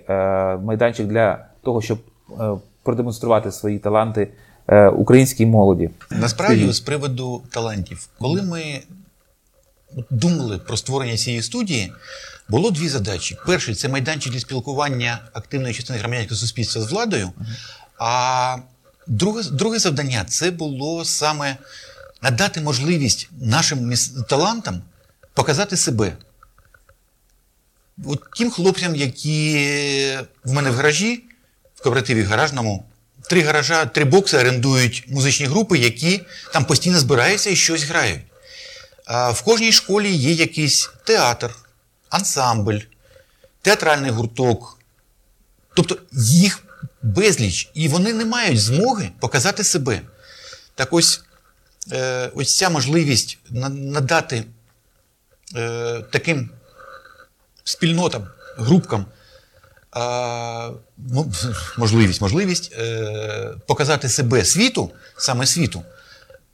майданчик 0.64 1.08
для 1.08 1.46
того, 1.62 1.82
щоб 1.82 1.98
продемонструвати 2.84 3.52
свої 3.52 3.80
таланти 3.80 4.28
українській 4.96 5.46
молоді. 5.46 5.90
Насправді, 6.10 6.72
з 6.72 6.80
приводу 6.80 7.44
талантів, 7.52 8.08
коли 8.20 8.42
ми 8.42 8.82
думали 10.10 10.58
про 10.58 10.78
створення 10.78 11.18
цієї 11.18 11.42
студії, 11.42 11.94
було 12.50 12.72
дві 12.72 12.90
задачі. 12.90 13.38
Перший 13.46 13.76
це 13.76 13.88
майданчик 13.88 14.34
для 14.34 14.40
спілкування 14.40 15.20
активної 15.34 15.74
частини 15.74 16.00
громадянського 16.00 16.38
суспільства 16.38 16.82
з 16.82 16.92
владою. 16.92 17.32
А 18.00 18.58
друге, 19.08 19.44
друге 19.52 19.80
завдання 19.80 20.26
це 20.28 20.52
було 20.52 21.06
саме 21.06 21.58
надати 22.22 22.62
можливість 22.62 23.30
нашим 23.42 23.94
талантам 24.30 24.82
показати 25.34 25.78
себе. 25.78 26.18
От 28.06 28.24
тим 28.38 28.52
хлопцям, 28.52 28.96
які 28.96 29.68
в 30.44 30.54
мене 30.54 30.72
в 30.72 30.76
гаражі, 30.76 31.24
в 31.76 31.84
кооперативі 31.84 32.24
гаражному, 32.24 32.86
три 33.26 33.42
гаража, 33.42 33.86
три 33.86 34.06
бокси 34.06 34.38
орендують 34.38 35.04
музичні 35.08 35.46
групи, 35.46 35.78
які 35.78 36.22
там 36.54 36.66
постійно 36.66 37.00
збираються 37.00 37.50
і 37.50 37.56
щось 37.56 37.84
грають. 37.84 38.22
А 39.06 39.32
в 39.32 39.42
кожній 39.42 39.72
школі 39.72 40.12
є 40.12 40.32
якийсь 40.32 40.90
театр, 41.04 41.56
ансамбль, 42.10 42.80
театральний 43.62 44.12
гурток. 44.12 44.80
Тобто 45.76 45.98
їх 46.12 46.64
безліч, 47.02 47.70
і 47.74 47.88
вони 47.88 48.14
не 48.14 48.26
мають 48.26 48.62
змоги 48.62 49.12
показати 49.20 49.64
себе. 49.64 50.02
Так 50.76 50.94
ось, 50.94 51.22
е, 51.92 52.32
ось 52.36 52.58
ця 52.58 52.70
можливість 52.70 53.38
надати 53.52 54.44
е, 55.56 56.02
таким 56.12 56.50
спільнотам, 57.64 58.28
групкам 58.58 59.06
а, 59.96 60.72
ну, 60.98 61.32
можливість, 61.78 62.22
можливість 62.22 62.74
е, 62.78 63.54
показати 63.68 64.10
себе 64.10 64.46
світу, 64.46 64.92
саме 65.18 65.46
світу, 65.46 65.84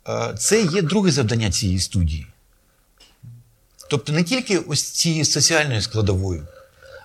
е, 0.10 0.34
це 0.38 0.62
є 0.64 0.82
друге 0.82 1.12
завдання 1.12 1.52
цієї 1.52 1.80
студії. 1.80 2.28
Тобто 3.90 4.14
не 4.14 4.24
тільки 4.24 4.58
ось 4.58 4.84
цією 4.84 5.26
соціальною 5.26 5.82
складовою, 5.82 6.48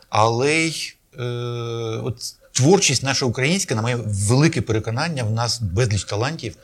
але 0.09 0.55
й 0.55 0.95
е, 1.19 1.23
от 2.05 2.17
творчість 2.53 3.03
наша 3.03 3.27
українська, 3.27 3.75
на 3.75 3.83
моє 3.83 3.97
велике 4.05 4.61
переконання, 4.61 5.25
в 5.25 5.31
нас 5.31 5.61
безліч 5.61 6.05
талантів, 6.05 6.57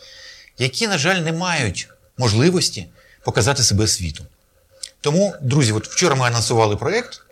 які, 0.58 0.88
на 0.88 0.98
жаль, 0.98 1.16
не 1.20 1.32
мають 1.32 1.88
можливості 2.18 2.86
показати 3.24 3.62
себе 3.62 3.86
світу. 3.86 4.24
Тому, 5.00 5.34
друзі, 5.40 5.72
от 5.72 5.88
вчора 5.88 6.14
ми 6.14 6.26
анонсували 6.26 6.76
проєкт. 6.76 7.22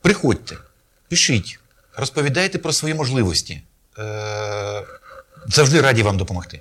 Приходьте, 0.00 0.56
пишіть, 1.08 1.60
розповідайте 1.96 2.58
про 2.58 2.72
свої 2.72 2.94
можливості. 2.94 3.62
Е, 3.98 4.82
завжди 5.46 5.80
раді 5.80 6.02
вам 6.02 6.18
допомогти. 6.18 6.60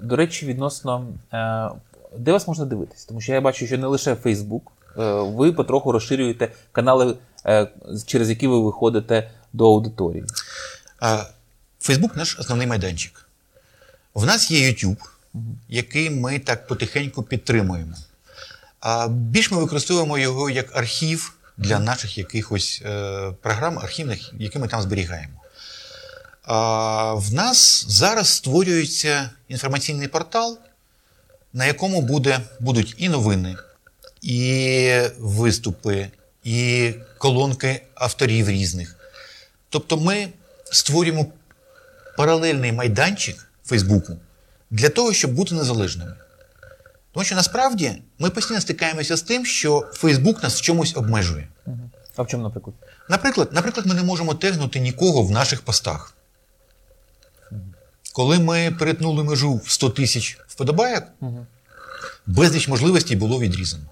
До 0.00 0.16
речі, 0.16 0.46
відносно 0.46 1.06
е, 1.32 1.70
де 2.18 2.32
вас 2.32 2.48
можна 2.48 2.64
дивитись? 2.64 3.04
Тому 3.04 3.20
що 3.20 3.32
я 3.32 3.40
бачу, 3.40 3.66
що 3.66 3.78
не 3.78 3.86
лише 3.86 4.14
Facebook, 4.14 4.60
е, 4.98 5.12
ви 5.12 5.52
потроху 5.52 5.92
розширюєте 5.92 6.52
канали, 6.72 7.16
е, 7.46 7.68
через 8.06 8.30
які 8.30 8.46
ви 8.46 8.60
виходите 8.60 9.30
до 9.52 9.66
аудиторії. 9.66 10.24
Фейсбук 11.80 12.16
наш 12.16 12.38
основний 12.38 12.66
майданчик. 12.66 13.25
В 14.16 14.24
нас 14.24 14.50
є 14.50 14.70
YouTube, 14.70 14.96
який 15.68 16.10
ми 16.10 16.38
так 16.38 16.66
потихеньку 16.66 17.22
підтримуємо. 17.22 17.94
А 18.80 19.08
більш 19.08 19.50
ми 19.50 19.58
використовуємо 19.58 20.18
його 20.18 20.50
як 20.50 20.76
архів 20.76 21.36
для 21.56 21.78
наших 21.78 22.18
якихось 22.18 22.82
е, 22.84 23.32
програм 23.42 23.78
архівних, 23.78 24.32
які 24.38 24.58
ми 24.58 24.68
там 24.68 24.82
зберігаємо. 24.82 25.40
А, 26.42 27.14
в 27.14 27.32
нас 27.32 27.86
зараз 27.88 28.28
створюється 28.28 29.30
інформаційний 29.48 30.08
портал, 30.08 30.58
на 31.52 31.66
якому 31.66 32.00
буде, 32.00 32.40
будуть 32.60 32.94
і 32.98 33.08
новини, 33.08 33.56
і 34.22 35.00
виступи, 35.18 36.10
і 36.44 36.92
колонки 37.18 37.82
авторів 37.94 38.48
різних. 38.48 38.96
Тобто 39.68 39.96
ми 39.96 40.28
створюємо 40.72 41.26
паралельний 42.16 42.72
майданчик 42.72 43.45
Фейсбуку 43.66 44.16
для 44.70 44.88
того, 44.88 45.12
щоб 45.12 45.32
бути 45.32 45.54
незалежними. 45.54 46.14
Тому 47.12 47.24
що 47.24 47.34
насправді 47.34 48.02
ми 48.18 48.30
постійно 48.30 48.60
стикаємося 48.60 49.16
з 49.16 49.22
тим, 49.22 49.46
що 49.46 49.86
Фейсбук 49.92 50.42
нас 50.42 50.58
в 50.58 50.60
чомусь 50.60 50.96
обмежує. 50.96 51.48
А 52.16 52.22
в 52.22 52.26
чому, 52.26 52.42
наприклад? 52.42 52.76
Наприклад, 53.10 53.48
наприклад, 53.52 53.86
ми 53.86 53.94
не 53.94 54.02
можемо 54.02 54.34
тегнути 54.34 54.80
нікого 54.80 55.22
в 55.22 55.30
наших 55.30 55.62
постах. 55.62 56.14
Коли 58.12 58.38
ми 58.38 58.76
перетнули 58.78 59.24
межу 59.24 59.54
в 59.54 59.70
100 59.70 59.90
тисяч 59.90 60.38
вподобайок, 60.48 61.04
безліч 62.26 62.68
можливостей 62.68 63.16
було 63.16 63.40
відрізано. 63.40 63.84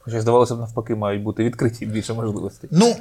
Хоча, 0.00 0.20
здавалося 0.20 0.54
б, 0.54 0.58
навпаки, 0.58 0.94
мають 0.94 1.22
бути 1.22 1.44
відкриті 1.44 1.86
більше 1.86 2.14
можливостей. 2.14 2.70
Ну, 2.72 2.96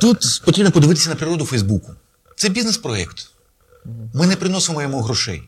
тут 0.00 0.42
потрібно 0.44 0.72
подивитися 0.72 1.10
на 1.10 1.16
природу 1.16 1.44
Фейсбуку. 1.44 1.92
Це 2.36 2.48
бізнес-проєкт. 2.48 3.33
Ми 4.14 4.26
не 4.26 4.36
приносимо 4.36 4.82
йому 4.82 5.00
грошей. 5.00 5.42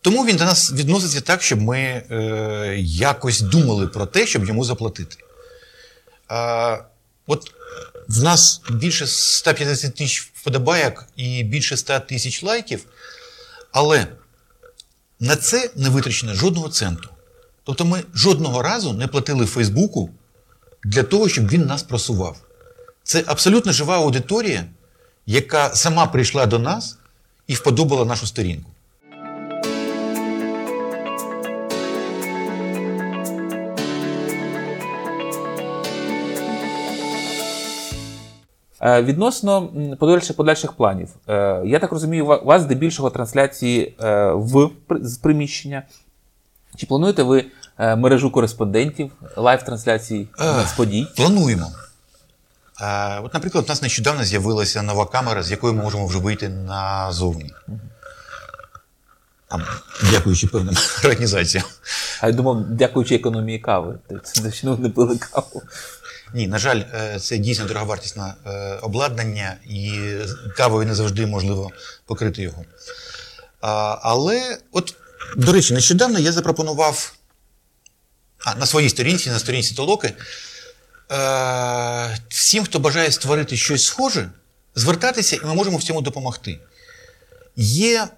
Тому 0.00 0.26
він 0.26 0.36
до 0.36 0.44
нас 0.44 0.72
відноситься 0.72 1.20
так, 1.20 1.42
щоб 1.42 1.60
ми 1.60 1.78
е, 1.78 2.76
якось 2.78 3.40
думали 3.40 3.86
про 3.86 4.06
те, 4.06 4.26
щоб 4.26 4.44
йому 4.44 4.64
заплатити. 4.64 5.16
А, 6.28 6.78
от 7.26 7.52
в 8.08 8.22
нас 8.22 8.62
більше 8.70 9.06
150 9.06 9.94
тисяч 9.94 10.30
вподобайок 10.34 11.06
і 11.16 11.42
більше 11.42 11.76
100 11.76 12.00
тисяч 12.00 12.42
лайків, 12.42 12.84
але 13.72 14.06
на 15.20 15.36
це 15.36 15.70
не 15.76 15.88
витрачено 15.88 16.34
жодного 16.34 16.68
центу. 16.68 17.08
Тобто 17.64 17.84
ми 17.84 18.02
жодного 18.14 18.62
разу 18.62 18.92
не 18.92 19.06
платили 19.06 19.46
Фейсбуку 19.46 20.10
для 20.84 21.02
того, 21.02 21.28
щоб 21.28 21.48
він 21.48 21.66
нас 21.66 21.82
просував. 21.82 22.36
Це 23.02 23.24
абсолютно 23.26 23.72
жива 23.72 23.96
аудиторія, 23.96 24.64
яка 25.26 25.74
сама 25.74 26.06
прийшла 26.06 26.46
до 26.46 26.58
нас 26.58 26.98
і 27.52 27.54
вподобала 27.54 28.04
нашу 28.04 28.26
сторінку. 28.26 28.70
Е, 38.80 39.02
Відносно 39.02 39.68
подальших, 39.98 40.36
подальших 40.36 40.72
планів, 40.72 41.08
Е, 41.28 41.62
я 41.64 41.78
так 41.78 41.92
розумію, 41.92 42.24
у 42.24 42.46
вас 42.46 42.62
здебільшого 42.62 43.10
трансляції 43.10 43.94
е, 44.02 44.32
в 44.32 44.70
з 44.90 45.18
приміщення. 45.18 45.82
Чи 46.76 46.86
плануєте 46.86 47.22
ви 47.22 47.44
мережу 47.78 48.30
кореспондентів, 48.30 49.10
лайв-трансляцій 49.36 50.28
Е. 50.40 50.66
з 50.66 50.72
подій? 50.72 51.06
Плануємо. 51.16 51.66
От, 53.22 53.34
наприклад, 53.34 53.64
у 53.64 53.68
нас 53.68 53.82
нещодавно 53.82 54.24
з'явилася 54.24 54.82
нова 54.82 55.06
камера, 55.06 55.42
з 55.42 55.50
якою 55.50 55.72
ми 55.72 55.82
можемо 55.82 56.06
вже 56.06 56.18
вийти 56.18 56.48
назовні. 56.48 57.50
Там, 59.48 59.62
дякуючи 60.10 60.46
певним 60.46 60.76
організаціям. 61.04 61.66
А 62.20 62.26
я 62.26 62.32
думав, 62.32 62.64
дякуючи 62.64 63.14
економії 63.14 63.58
кави. 63.58 63.98
Це 64.24 64.42
давно 64.42 64.76
не 64.76 64.88
пили 64.88 65.18
каву. 65.18 65.62
Ні, 66.34 66.46
на 66.46 66.58
жаль, 66.58 66.82
е, 66.94 67.18
це 67.20 67.38
дійсно 67.38 67.66
дороговартісне 67.66 68.34
е, 68.46 68.74
обладнання, 68.82 69.56
і 69.68 70.00
кавою 70.56 70.86
не 70.86 70.94
завжди 70.94 71.26
можливо 71.26 71.70
покрити 72.06 72.42
його. 72.42 72.64
Але, 74.02 74.58
от, 74.72 74.94
до 75.36 75.52
речі, 75.52 75.74
нещодавно 75.74 76.18
я 76.18 76.32
запропонував 76.32 77.12
а, 78.44 78.54
на 78.54 78.66
своїй 78.66 78.88
сторінці, 78.88 79.30
на 79.30 79.38
сторінці 79.38 79.74
Толоки, 79.74 80.12
всім, 82.28 82.64
хто 82.64 82.78
бажає 82.78 83.12
створити 83.12 83.56
щось 83.56 83.84
схоже, 83.86 84.30
звертатися, 84.74 85.36
і 85.36 85.46
ми 85.46 85.54
можемо 85.54 85.76
в 85.76 85.82
цьому 85.82 86.02
допомогти. 86.02 86.58
Є 87.56 88.08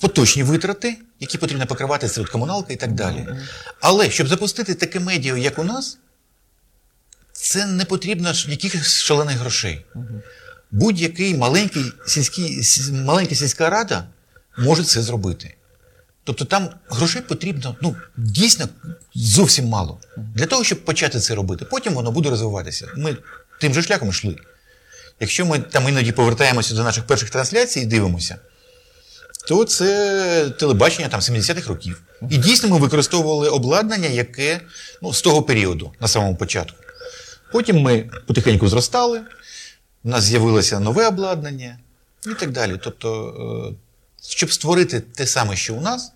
поточні 0.00 0.42
витрати, 0.42 0.96
які 1.20 1.38
потрібно 1.38 1.66
покривати 1.66 2.08
серед 2.08 2.30
комуналки 2.30 2.72
і 2.72 2.76
так 2.76 2.92
далі. 2.92 3.28
Але 3.80 4.10
щоб 4.10 4.28
запустити 4.28 4.74
таке 4.74 5.00
медіа, 5.00 5.36
як 5.36 5.58
у 5.58 5.64
нас, 5.64 5.98
це 7.32 7.66
не 7.66 7.84
потрібно 7.84 8.32
якихось 8.48 9.02
шалених 9.02 9.36
грошей. 9.36 9.84
Будь-який 10.70 11.34
маленький 11.34 11.92
сільський, 12.06 12.62
маленька 12.92 13.34
сільська 13.34 13.70
рада 13.70 14.04
може 14.58 14.84
це 14.84 15.02
зробити. 15.02 15.54
Тобто 16.30 16.44
там 16.44 16.70
грошей 16.90 17.22
потрібно 17.22 17.76
ну, 17.82 17.96
дійсно 18.16 18.68
зовсім 19.14 19.66
мало. 19.68 19.98
Для 20.16 20.46
того, 20.46 20.64
щоб 20.64 20.84
почати 20.84 21.20
це 21.20 21.34
робити. 21.34 21.64
Потім 21.64 21.94
воно 21.94 22.10
буде 22.10 22.30
розвиватися. 22.30 22.88
Ми 22.96 23.16
тим 23.60 23.74
же 23.74 23.82
шляхом 23.82 24.08
йшли. 24.08 24.36
Якщо 25.20 25.46
ми 25.46 25.58
там 25.58 25.88
іноді 25.88 26.12
повертаємося 26.12 26.74
до 26.74 26.82
наших 26.82 27.06
перших 27.06 27.30
трансляцій 27.30 27.80
і 27.80 27.86
дивимося, 27.86 28.36
то 29.48 29.64
це 29.64 30.50
телебачення 30.50 31.08
там 31.08 31.20
70-х 31.20 31.68
років. 31.68 32.02
І 32.30 32.38
дійсно 32.38 32.68
ми 32.68 32.78
використовували 32.78 33.48
обладнання, 33.48 34.08
яке 34.08 34.60
ну, 35.02 35.12
з 35.12 35.22
того 35.22 35.42
періоду, 35.42 35.92
на 36.00 36.08
самому 36.08 36.36
початку. 36.36 36.76
Потім 37.52 37.80
ми 37.80 38.10
потихеньку 38.26 38.68
зростали, 38.68 39.20
у 40.04 40.08
нас 40.08 40.24
з'явилося 40.24 40.80
нове 40.80 41.06
обладнання 41.08 41.78
і 42.26 42.34
так 42.34 42.50
далі. 42.50 42.80
Тобто, 42.84 43.34
е, 43.72 43.76
щоб 44.28 44.52
створити 44.52 45.00
те 45.00 45.26
саме, 45.26 45.56
що 45.56 45.74
у 45.74 45.80
нас, 45.80 46.12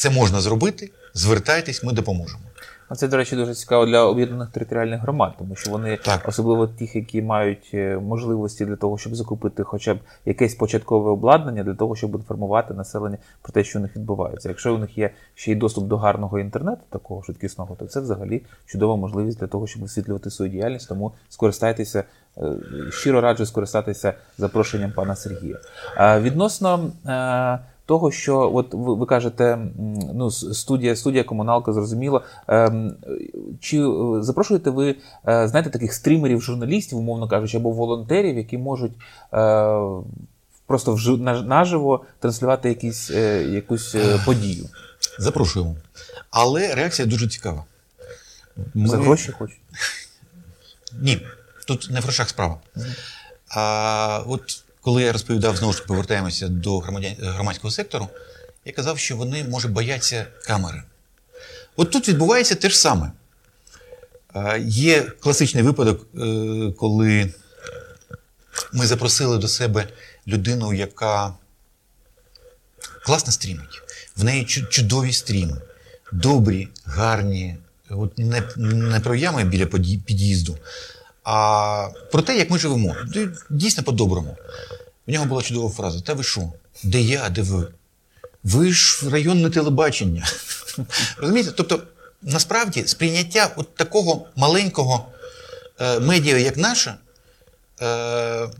це 0.00 0.10
можна 0.10 0.40
зробити. 0.40 0.90
Звертайтесь, 1.14 1.84
ми 1.84 1.92
допоможемо. 1.92 2.42
А 2.88 2.94
Це, 2.94 3.08
до 3.08 3.16
речі, 3.16 3.36
дуже 3.36 3.54
цікаво 3.54 3.86
для 3.86 4.04
об'єднаних 4.04 4.48
територіальних 4.48 5.00
громад, 5.00 5.32
тому 5.38 5.56
що 5.56 5.70
вони, 5.70 5.96
Так. 5.96 6.28
особливо 6.28 6.66
тих, 6.66 6.96
які 6.96 7.22
мають 7.22 7.70
е, 7.74 7.98
можливості 7.98 8.64
для 8.64 8.76
того, 8.76 8.98
щоб 8.98 9.14
закупити 9.14 9.62
хоча 9.62 9.94
б 9.94 9.98
якесь 10.26 10.54
початкове 10.54 11.10
обладнання 11.10 11.62
для 11.64 11.74
того, 11.74 11.96
щоб 11.96 12.14
інформувати 12.14 12.74
населення 12.74 13.18
про 13.42 13.52
те, 13.52 13.64
що 13.64 13.78
у 13.78 13.82
них 13.82 13.96
відбувається. 13.96 14.48
Якщо 14.48 14.74
у 14.74 14.78
них 14.78 14.98
є 14.98 15.10
ще 15.34 15.52
й 15.52 15.54
доступ 15.54 15.84
до 15.84 15.96
гарного 15.96 16.38
інтернету, 16.38 16.82
такого 16.90 17.22
швидкісного, 17.22 17.76
то 17.78 17.86
це 17.86 18.00
взагалі 18.00 18.42
чудова 18.66 18.96
можливість 18.96 19.38
для 19.38 19.46
того, 19.46 19.66
щоб 19.66 19.82
висвітлювати 19.82 20.30
свою 20.30 20.50
діяльність. 20.50 20.88
Тому 20.88 21.12
скористайтеся, 21.28 22.04
е, 22.38 22.42
щиро 22.90 23.20
раджу 23.20 23.46
скористатися 23.46 24.14
запрошенням 24.38 24.92
пана 24.92 25.16
Сергія. 25.16 25.56
Відносно. 26.20 26.90
Того, 27.90 28.10
що 28.10 28.50
от 28.54 28.74
ви, 28.74 28.94
ви 28.94 29.06
кажете, 29.06 29.58
ну, 30.14 30.30
студія, 30.30 30.96
студія 30.96 31.24
комуналка, 31.24 31.72
зрозуміло. 31.72 32.22
Ем, 32.48 32.96
Чи 33.60 33.78
е, 33.82 34.22
запрошуєте 34.22 34.70
ви, 34.70 34.96
е, 35.28 35.48
знаєте, 35.48 35.70
таких 35.70 35.92
стрімерів, 35.92 36.42
журналістів, 36.42 36.98
умовно 36.98 37.28
кажучи, 37.28 37.56
або 37.56 37.70
волонтерів, 37.70 38.36
які 38.36 38.58
можуть 38.58 38.92
е, 38.92 38.96
просто 40.66 40.94
наж- 40.94 41.46
наживо 41.46 42.04
транслювати 42.18 42.68
якісь, 42.68 43.10
е, 43.10 43.42
якусь 43.42 43.94
е, 43.94 44.20
подію? 44.26 44.64
Запрошуємо. 45.18 45.76
Але 46.30 46.74
реакція 46.74 47.08
дуже 47.08 47.28
цікава. 47.28 47.64
За 48.74 48.96
гроші 48.96 49.32
хочуть? 49.32 49.60
Ні, 51.02 51.26
тут 51.66 51.88
не 51.90 52.00
в 52.00 52.02
грошах 52.02 52.28
справа. 52.28 52.56
А 53.48 54.20
от 54.26 54.64
коли 54.80 55.02
я 55.02 55.12
розповідав, 55.12 55.56
знову 55.56 55.72
ж 55.72 55.78
таки 55.78 55.88
повертаємося 55.88 56.48
до 56.48 56.78
громадського 56.78 57.70
сектору, 57.70 58.08
я 58.64 58.72
казав, 58.72 58.98
що 58.98 59.16
вони, 59.16 59.44
може, 59.44 59.68
бояться 59.68 60.26
камери. 60.44 60.82
От 61.76 61.90
тут 61.90 62.08
відбувається 62.08 62.54
те 62.54 62.70
ж 62.70 62.78
саме. 62.78 63.12
Є 64.60 65.02
класичний 65.02 65.62
випадок, 65.62 66.06
е, 66.14 66.72
коли 66.78 67.34
ми 68.72 68.86
запросили 68.86 69.38
до 69.38 69.48
себе 69.48 69.88
людину, 70.26 70.74
яка 70.74 71.34
класно 73.04 73.32
стрімить. 73.32 73.82
В 74.16 74.24
неї 74.24 74.44
чудові 74.44 75.12
стріми, 75.12 75.56
добрі, 76.12 76.68
гарні, 76.84 77.56
от 77.90 78.18
не, 78.18 78.42
не 78.56 79.00
про 79.00 79.14
ями 79.14 79.44
біля 79.44 79.66
під'їзду, 79.66 80.58
а 81.24 81.88
про 82.12 82.22
те, 82.22 82.38
як 82.38 82.50
ми 82.50 82.58
живемо. 82.58 82.96
Дійсно 83.50 83.82
по-доброму. 83.82 84.36
У 85.06 85.12
нього 85.12 85.24
була 85.24 85.42
чудова 85.42 85.70
фраза: 85.70 86.00
Та 86.00 86.14
ви 86.14 86.22
що? 86.22 86.52
Де 86.82 87.00
я, 87.00 87.28
де 87.28 87.42
ви? 87.42 87.66
Ви 88.44 88.72
ж 88.72 89.10
районне 89.10 89.50
телебачення. 89.50 90.26
Розумієте? 91.16 91.52
Тобто, 91.56 91.82
насправді, 92.22 92.86
сприйняття 92.86 93.50
от 93.56 93.74
такого 93.74 94.26
маленького 94.36 95.06
е, 95.80 96.00
медіа, 96.00 96.38
як 96.38 96.56
наше, 96.56 96.94
е, 97.82 98.50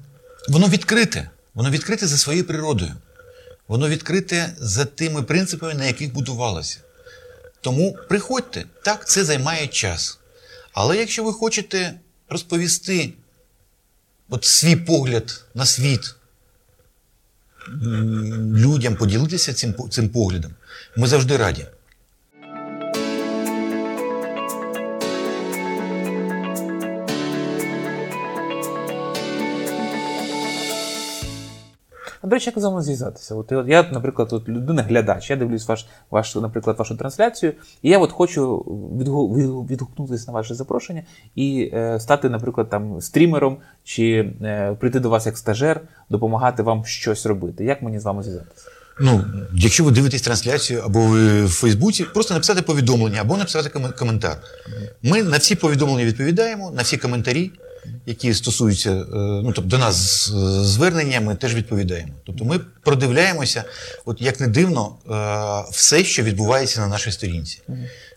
воно 0.49 0.69
відкрите. 0.69 1.31
Воно 1.55 1.71
відкрите 1.71 2.07
за 2.07 2.19
своєю 2.19 2.47
природою. 2.47 2.93
Воно 3.69 3.89
відкрите 3.89 4.55
за 4.59 4.85
тими 4.85 5.23
принципами, 5.23 5.75
на 5.75 5.85
яких 5.85 6.13
будувалося. 6.13 6.79
Тому 7.61 7.97
приходьте, 8.09 8.65
так, 8.83 9.09
це 9.09 9.25
займає 9.25 9.67
час. 9.67 10.19
Але 10.73 10.97
якщо 10.97 11.25
ви 11.25 11.33
хочете 11.33 11.95
розповісти 12.31 13.13
от 14.29 14.45
свій 14.45 14.77
погляд 14.77 15.45
на 15.55 15.67
світ 15.67 16.15
людям, 18.55 18.97
поділитися 18.97 19.55
цим, 19.55 19.75
цим 19.91 20.09
поглядом, 20.09 20.55
ми 20.97 21.07
завжди 21.07 21.37
раді. 21.37 21.67
До 32.31 32.37
речі, 32.37 32.51
як 32.51 32.59
з 32.59 32.65
вами 32.65 32.83
зв'язатися? 32.83 33.35
От 33.35 33.53
я- 33.67 33.87
наприклад, 33.93 34.29
от 34.33 34.49
людина 34.49 34.83
глядач, 34.83 35.31
я 35.31 35.37
дивлюсь 35.37 35.69
ваш, 35.69 35.87
ваш, 36.11 36.35
наприклад, 36.35 36.79
вашу 36.79 36.97
трансляцію, 36.97 37.53
і 37.83 37.91
я 37.91 37.99
от 37.99 38.13
хочу 38.13 38.57
відгу- 38.99 39.35
відгу- 39.35 39.67
відгукнутися 39.67 40.25
на 40.27 40.33
ваше 40.33 40.55
запрошення 40.55 41.03
і 41.35 41.71
е, 41.75 42.01
стати, 42.01 42.29
наприклад, 42.31 42.69
там 42.71 43.01
стрімером 43.01 43.57
чи 43.85 44.33
е, 44.43 44.77
прийти 44.81 45.01
до 45.01 45.11
вас 45.11 45.27
як 45.27 45.39
стажер, 45.39 45.81
допомагати 46.11 46.63
вам 46.63 46.85
щось 46.85 47.27
робити. 47.27 47.65
Як 47.65 47.83
мені 47.83 48.01
з 48.01 48.05
вами 48.05 48.23
зв'язатися? 48.23 48.65
Ну, 49.03 49.25
якщо 49.55 49.85
ви 49.85 49.91
дивитесь 49.91 50.23
трансляцію 50.23 50.83
або 50.85 51.01
ви 51.01 51.45
в 51.45 51.49
Фейсбуці, 51.51 52.05
просто 52.05 52.35
написати 52.35 52.63
повідомлення 52.63 53.21
або 53.21 53.37
написати 53.37 53.71
коментар. 53.99 54.37
Ми 55.03 55.23
на 55.23 55.37
всі 55.37 55.55
повідомлення 55.55 56.05
відповідаємо, 56.05 56.71
на 56.71 56.83
всі 56.83 56.97
коментарі, 56.97 57.51
які 58.07 58.35
стосуються 58.35 58.91
е, 58.91 59.05
ну, 59.15 59.53
тобто 59.53 59.71
до 59.71 59.79
нас 59.79 60.29
звернення, 60.63 61.21
ми 61.21 61.35
теж 61.35 61.55
відповідаємо. 61.55 62.13
Тобто 62.27 62.45
ми 62.45 62.59
продивляємося, 62.59 63.65
от 64.05 64.23
як 64.23 64.41
не 64.41 64.49
дивно, 64.49 64.97
е, 65.11 65.73
все, 65.73 66.05
що 66.05 66.23
відбувається 66.23 66.81
на 66.81 66.87
нашій 66.87 67.13
сторінці. 67.13 67.63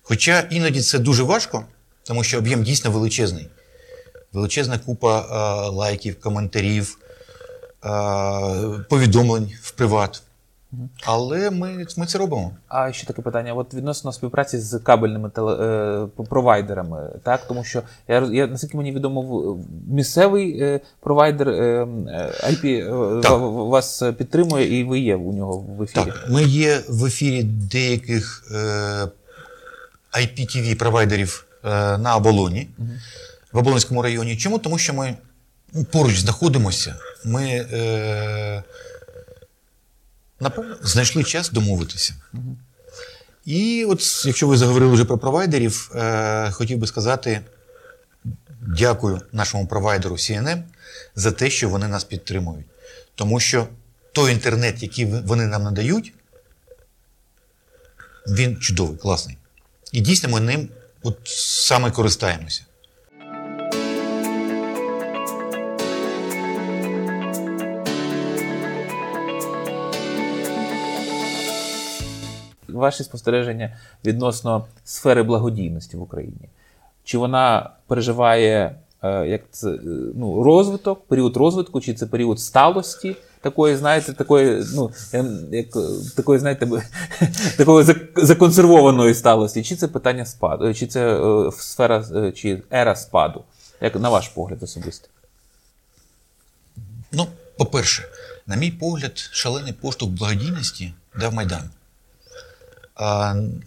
Хоча 0.04 0.39
іноді 0.39 0.82
це 0.82 0.99
дуже 0.99 1.23
важко, 1.23 1.65
тому 2.04 2.23
що 2.23 2.38
об'єм 2.38 2.63
дійсно 2.63 2.91
величезний. 2.91 3.47
Величезна 4.34 4.80
купа 4.80 5.19
е, 5.19 5.69
лайків, 5.69 6.19
коментарів, 6.19 6.97
повідомлень 8.89 9.52
в 9.62 9.71
приват. 9.71 10.21
Але 11.05 11.49
ми, 11.49 11.86
ми 11.97 12.05
це 12.05 12.17
робимо. 12.17 12.51
А 12.67 12.91
ще 12.91 13.07
таке 13.07 13.21
питання: 13.21 13.53
от 13.53 13.73
відносно 13.73 14.12
співпраці 14.12 14.59
з 14.59 14.79
кабельними 14.79 15.29
теле, 15.29 15.55
е, 16.17 16.23
провайдерами, 16.23 17.09
так 17.23 17.47
тому 17.47 17.63
що 17.63 17.81
я, 18.07 18.29
я 18.31 18.47
наскільки 18.47 18.77
мені 18.77 18.91
відомо, 18.91 19.57
місцевий 19.88 20.59
е, 20.62 20.79
провайдер 20.99 21.49
IP 21.49 22.65
е, 22.65 23.21
Так. 23.21 23.39
вас 23.41 24.03
підтримує, 24.17 24.79
і 24.79 24.83
ви 24.83 24.99
є 24.99 25.15
у 25.15 25.33
нього 25.33 25.57
в 25.57 25.83
ефірі. 25.83 26.05
Так, 26.05 26.25
ми 26.29 26.43
є 26.43 26.81
в 26.89 27.05
ефірі 27.05 27.43
деяких 27.43 28.43
е, 28.51 29.07
IPTV 30.13 30.75
провайдерів 30.75 31.45
е, 31.65 31.97
на 31.97 32.15
оболоні 32.15 32.67
в 33.51 33.57
Оболонському 33.57 34.01
районі. 34.01 34.38
Чому? 34.38 34.59
Тому 34.59 34.77
що 34.77 34.93
ми 34.93 35.15
ну, 35.73 35.83
поруч 35.83 36.19
знаходимося. 36.19 36.95
Ми, 37.25 37.65
е, 37.73 38.63
напевно, 40.43 40.75
знайшли 40.82 41.23
час 41.23 41.49
домовитися. 41.49 42.13
І 43.45 43.86
от, 43.86 44.25
якщо 44.25 44.47
ви 44.47 44.58
заговорили 44.58 44.93
вже 44.93 45.06
про 45.06 45.17
провайдерів, 45.17 45.91
е, 45.95 46.51
хотів 46.51 46.77
би 46.77 46.88
сказати 46.88 47.41
дякую 48.62 49.21
нашому 49.32 49.67
провайдеру 49.67 50.15
CNN 50.15 50.63
за 51.15 51.32
те, 51.32 51.49
що 51.49 51.69
вони 51.69 51.88
нас 51.88 52.03
підтримують. 52.03 52.65
Тому 53.15 53.39
що 53.39 53.67
той 54.12 54.32
інтернет, 54.32 54.84
який 54.84 55.06
вони 55.06 55.47
нам 55.47 55.63
надають, 55.63 56.13
він 58.27 58.58
чудовий, 58.58 58.97
класний. 58.97 59.38
І 59.91 60.01
дійсно 60.01 60.29
ми 60.29 60.39
ним 60.39 60.69
от 61.03 61.17
саме 61.25 61.91
користаємося. 61.91 62.62
Ваші 72.83 73.03
спостереження 73.03 73.77
відносно 74.05 74.65
сфери 74.83 75.23
благодійності 75.23 75.97
в 75.97 76.01
Україні. 76.01 76.49
Чи 77.03 77.17
вона 77.17 77.69
переживає 77.87 78.75
е, 79.03 79.27
як 79.27 79.41
це, 79.51 79.69
е, 79.69 79.79
ну, 80.15 80.43
розвиток, 80.43 81.07
період 81.07 81.37
розвитку, 81.37 81.81
чи 81.81 81.93
це 81.93 82.05
період 82.05 82.39
сталості? 82.39 83.15
Такої, 83.41 83.75
знаєте, 83.75 84.13
такої, 84.13 84.63
ну, 84.75 84.91
як, 85.51 85.75
е, 85.75 85.79
такої, 86.15 86.39
знаєте, 86.39 86.67
такої 87.57 87.85
законсервованої 88.15 89.13
сталості, 89.13 89.63
чи 89.63 89.75
це 89.75 89.87
питання 89.87 90.25
спаду, 90.25 90.73
чи 90.73 90.87
це 90.87 91.19
сфера 91.51 92.05
чи 92.35 92.63
ера 92.73 92.95
спаду, 92.95 93.43
як 93.81 93.95
на 93.95 94.09
ваш 94.09 94.27
погляд 94.27 94.63
особисто? 94.63 95.07
Ну, 97.11 97.27
по-перше, 97.57 98.03
на 98.47 98.55
мій 98.55 98.71
погляд, 98.71 99.17
шалений 99.17 99.73
поштовх 99.73 100.11
благодійності 100.11 100.93
дав 101.19 101.33
Майдан. 101.33 101.69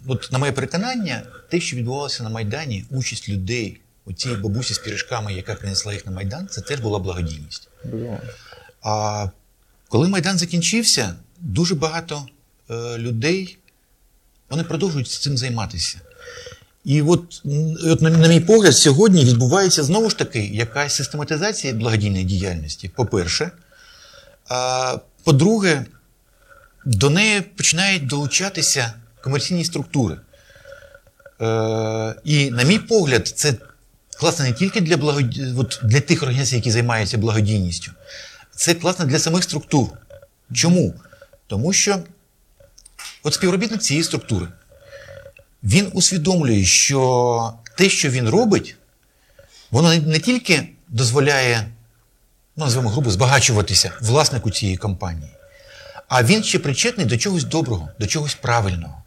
От, 0.07 0.31
на 0.31 0.37
моє 0.37 0.51
переконання, 0.51 1.23
те, 1.49 1.59
що 1.59 1.75
відбувалося 1.75 2.23
на 2.23 2.29
Майдані, 2.29 2.85
участь 2.89 3.29
людей, 3.29 3.81
у 4.05 4.09
оцієї 4.09 4.41
бабусі 4.41 4.73
з 4.73 4.79
пірішками, 4.79 5.33
яка 5.33 5.55
принесла 5.55 5.93
їх 5.93 6.05
на 6.05 6.11
Майдан, 6.11 6.47
це 6.47 6.61
теж 6.61 6.79
була 6.79 6.99
благодійність. 6.99 7.67
А 8.81 9.27
коли 9.89 10.07
Майдан 10.07 10.37
закінчився, 10.37 11.15
дуже 11.39 11.75
багато 11.75 12.25
е, 12.69 12.97
людей 12.97 13.57
вони 14.49 14.63
продовжують 14.63 15.07
цим 15.07 15.37
займатися. 15.37 16.01
І 16.85 17.01
от, 17.01 17.41
от 17.83 18.01
на, 18.01 18.09
на 18.09 18.27
мій 18.27 18.39
погляд, 18.39 18.77
сьогодні 18.77 19.25
відбувається 19.25 19.83
знову 19.83 20.09
ж 20.09 20.17
таки 20.17 20.45
якась 20.45 20.95
систематизація 20.95 21.73
благодійної 21.73 22.23
діяльності, 22.23 22.89
по-перше. 22.89 23.51
А, 24.49 24.97
по-друге, 25.23 25.85
до 26.85 27.09
неї 27.09 27.41
починають 27.41 28.07
долучатися 28.07 28.93
комерційні 29.21 29.65
структури. 29.65 30.17
Е, 31.41 32.15
і, 32.23 32.51
на 32.51 32.63
мій 32.63 32.79
погляд, 32.79 33.27
це 33.27 33.53
класно 34.19 34.45
не 34.45 34.53
тільки 34.53 34.81
для, 34.81 34.97
благоді... 34.97 35.53
от, 35.57 35.79
для 35.83 36.01
тих 36.01 36.23
організацій, 36.23 36.55
які 36.55 36.71
займаються 36.71 37.17
благодійністю, 37.17 37.91
це 38.55 38.73
класно 38.73 39.05
для 39.05 39.19
самих 39.19 39.43
структур. 39.43 39.89
Чому? 40.53 40.93
Тому 41.47 41.73
що 41.73 41.99
от 43.23 43.33
співробітник 43.33 43.81
цієї 43.81 44.03
структури, 44.03 44.47
він 45.63 45.89
усвідомлює, 45.93 46.63
що 46.65 47.53
те, 47.77 47.89
що 47.89 48.09
він 48.09 48.29
робить, 48.29 48.75
воно 49.71 49.95
не- 49.95 50.19
тільки 50.19 50.69
дозволяє, 50.87 51.67
ну, 52.55 52.65
називаємо 52.65 52.91
грубо, 52.91 53.11
збагачуватися 53.11 53.91
власнику 54.01 54.51
цієї 54.51 54.77
компанії, 54.77 55.31
а 56.07 56.23
він 56.23 56.43
ще 56.43 56.59
причетний 56.59 57.05
до 57.05 57.17
чогось 57.17 57.43
доброго, 57.43 57.89
до 57.99 58.07
чогось 58.07 58.35
правильного. 58.35 59.03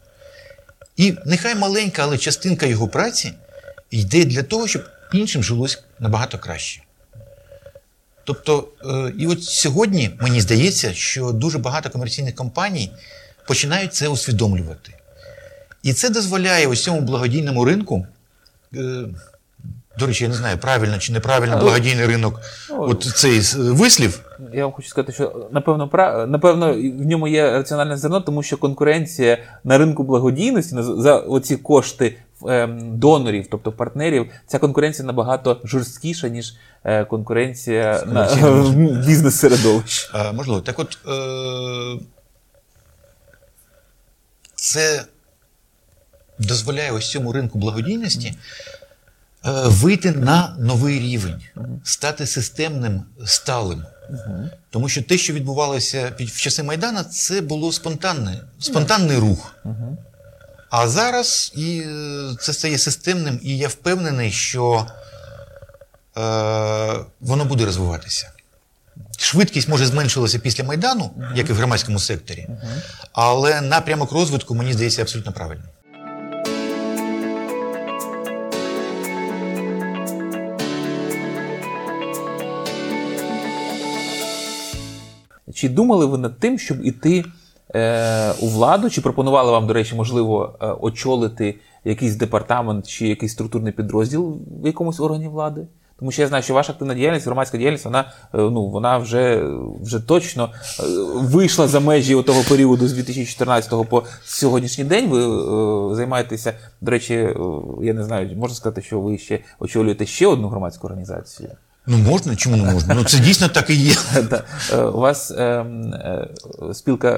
І 1.01 1.13
нехай 1.25 1.55
маленька, 1.55 2.03
але 2.03 2.17
частинка 2.17 2.65
його 2.65 2.87
праці 2.87 3.33
йде 3.91 4.25
для 4.25 4.43
того, 4.43 4.67
щоб 4.67 4.83
іншим 5.13 5.43
жилось 5.43 5.83
набагато 5.99 6.39
краще. 6.39 6.81
Тобто, 8.23 8.67
е, 8.85 9.13
і 9.19 9.27
от 9.27 9.43
сьогодні 9.43 10.11
мені 10.19 10.41
здається, 10.41 10.93
що 10.93 11.31
дуже 11.31 11.57
багато 11.57 11.89
комерційних 11.89 12.35
компаній 12.35 12.91
починають 13.47 13.93
це 13.93 14.07
усвідомлювати. 14.07 14.93
І 15.83 15.93
це 15.93 16.09
дозволяє 16.09 16.67
ось 16.67 16.83
цьому 16.83 17.01
благодійному 17.01 17.65
ринку. 17.65 18.07
Е, 19.95 19.99
До 19.99 20.07
речі, 20.07 20.23
я 20.23 20.29
не 20.29 20.35
знаю, 20.35 20.57
правильно 20.57 20.97
чи 20.97 21.13
неправильно 21.13 21.57
благодійний 21.57 22.05
ринок, 22.05 22.39
от 22.69 23.03
цей 23.03 23.39
е, 23.39 23.43
вислів. 23.57 24.19
Я 24.53 24.63
вам 24.65 24.73
хочу 24.73 24.89
сказати, 24.89 25.13
що 25.13 25.49
напевно 25.51 25.89
напевно 26.27 26.73
в 26.73 27.05
ньому 27.05 27.27
є 27.27 27.51
раціональне 27.51 27.97
зерно, 27.97 28.21
тому 28.21 28.43
що 28.43 28.57
конкуренція 28.57 29.37
на 29.63 29.77
ринку 29.77 30.03
благодійності 30.03 30.75
за 30.79 31.17
оці 31.17 31.57
кошти 31.57 32.17
ем, 32.47 32.99
донорів, 32.99 33.47
тобто 33.51 33.71
партнерів, 33.71 34.31
ця 34.47 34.59
конкуренція 34.59 35.05
набагато 35.05 35.61
жорсткіша, 35.63 36.27
ніж 36.27 36.53
е, 36.83 37.05
конкуренція 37.05 38.03
на 38.05 38.25
в 38.61 38.75
бізнес-середовищі. 39.05 40.09
Можливо, 40.33 40.61
так 40.61 40.79
от 40.79 40.97
е- 41.07 42.05
це 44.55 45.03
дозволяє 46.39 46.91
ось 46.91 47.11
цьому 47.11 47.31
ринку 47.31 47.59
благодійності 47.59 48.27
е- 48.27 48.80
вийти 49.43 50.11
на 50.11 50.55
новий 50.59 50.99
рівень, 50.99 51.41
стати 51.83 52.27
системним, 52.27 53.03
сталим. 53.25 53.83
Тому 54.69 54.89
що 54.89 55.03
те, 55.03 55.17
що 55.17 55.33
відбувалося 55.33 56.11
під 56.17 56.29
в 56.29 56.37
часи 56.37 56.63
Майдана, 56.63 57.03
це 57.03 57.41
було 57.41 57.71
спонтанне, 57.71 58.41
спонтанний 58.59 59.17
рух. 59.17 59.55
А 60.69 60.87
зараз 60.87 61.53
і 61.55 61.83
е, 61.85 62.35
це 62.39 62.53
стає 62.53 62.77
системним, 62.77 63.39
і 63.43 63.57
я 63.57 63.67
впевнений, 63.67 64.31
що 64.31 64.87
е, 66.17 66.21
воно 67.19 67.45
буде 67.45 67.65
розвиватися. 67.65 68.31
Швидкість 69.17 69.67
може 69.67 69.85
зменшилася 69.85 70.39
після 70.39 70.63
Майдану, 70.63 71.11
як 71.35 71.49
і 71.49 71.53
в 71.53 71.55
громадському 71.55 71.99
секторі, 71.99 72.47
але 73.13 73.61
напрямок 73.61 74.11
розвитку, 74.11 74.55
мені 74.55 74.73
здається, 74.73 75.01
абсолютно 75.01 75.31
правильний. 75.31 75.67
Чи 85.61 85.69
думали 85.69 86.05
ви 86.05 86.17
над 86.17 86.39
тим, 86.39 86.59
щоб 86.59 86.85
іти 86.85 87.25
е, 87.75 88.33
у 88.41 88.47
владу? 88.47 88.89
Чи 88.89 89.01
пропонували 89.01 89.51
вам, 89.51 89.67
до 89.67 89.73
речі, 89.73 89.95
можливо, 89.95 90.55
е, 90.61 90.67
очолити 90.81 91.59
якийсь 91.85 92.15
департамент 92.15 92.87
чи 92.87 93.07
якийсь 93.07 93.31
структурний 93.31 93.73
підрозділ 93.73 94.37
в 94.63 94.65
якомусь 94.65 94.99
органі 94.99 95.27
влади? 95.27 95.67
Тому 95.99 96.11
що 96.11 96.21
я 96.21 96.27
знаю, 96.27 96.43
що 96.43 96.53
ваша 96.53 96.71
активна 96.71 96.93
діяльність, 96.93 97.25
громадська 97.25 97.57
діяльність, 97.57 97.85
вона 97.85 97.99
е, 97.99 98.37
ну 98.37 98.65
вона 98.65 98.97
вже 98.97 99.43
вже 99.81 99.99
точно 99.99 100.49
е, 100.79 100.83
вийшла 101.15 101.67
за 101.67 101.79
межі 101.79 102.23
того 102.23 102.43
періоду 102.49 102.87
з 102.87 102.93
2014 102.93 103.89
по 103.89 104.03
сьогоднішній 104.23 104.83
день. 104.83 105.09
Ви 105.09 105.19
е, 105.19 105.95
займаєтеся, 105.95 106.53
до 106.81 106.91
речі, 106.91 107.13
я 107.81 107.93
не 107.93 108.03
знаю, 108.03 108.37
можна 108.37 108.55
сказати, 108.55 108.81
що 108.81 108.99
ви 108.99 109.17
ще 109.17 109.39
очолюєте 109.59 110.05
ще 110.05 110.27
одну 110.27 110.47
громадську 110.47 110.87
організацію. 110.87 111.49
Ну 111.87 111.97
можна, 111.97 112.35
чому 112.35 112.57
не 112.57 112.73
можна? 112.73 112.93
Ну 112.95 113.03
це 113.03 113.19
дійсно 113.19 113.47
так 113.47 113.69
і 113.69 113.75
є. 113.75 113.95
Е, 114.73 114.77
У 114.77 114.99
вас 114.99 115.31
е, 115.31 115.43
е, 115.43 116.27
спілка 116.73 117.09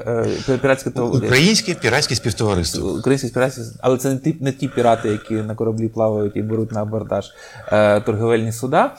е, 0.50 0.58
піратське 0.58 0.90
Українське 0.90 1.74
піратське 1.74 2.16
співтовариство. 2.16 2.92
Українські 2.92 3.30
піратські, 3.30 3.62
але 3.82 3.98
це 3.98 4.10
не 4.10 4.18
ті, 4.18 4.36
не 4.40 4.52
ті 4.52 4.68
пірати, 4.68 5.10
які 5.10 5.34
на 5.34 5.56
кораблі 5.56 5.88
плавають 5.88 6.36
і 6.36 6.42
беруть 6.42 6.72
на 6.72 6.82
абордаж 6.82 7.26
торговельні 8.06 8.52
суда. 8.52 8.96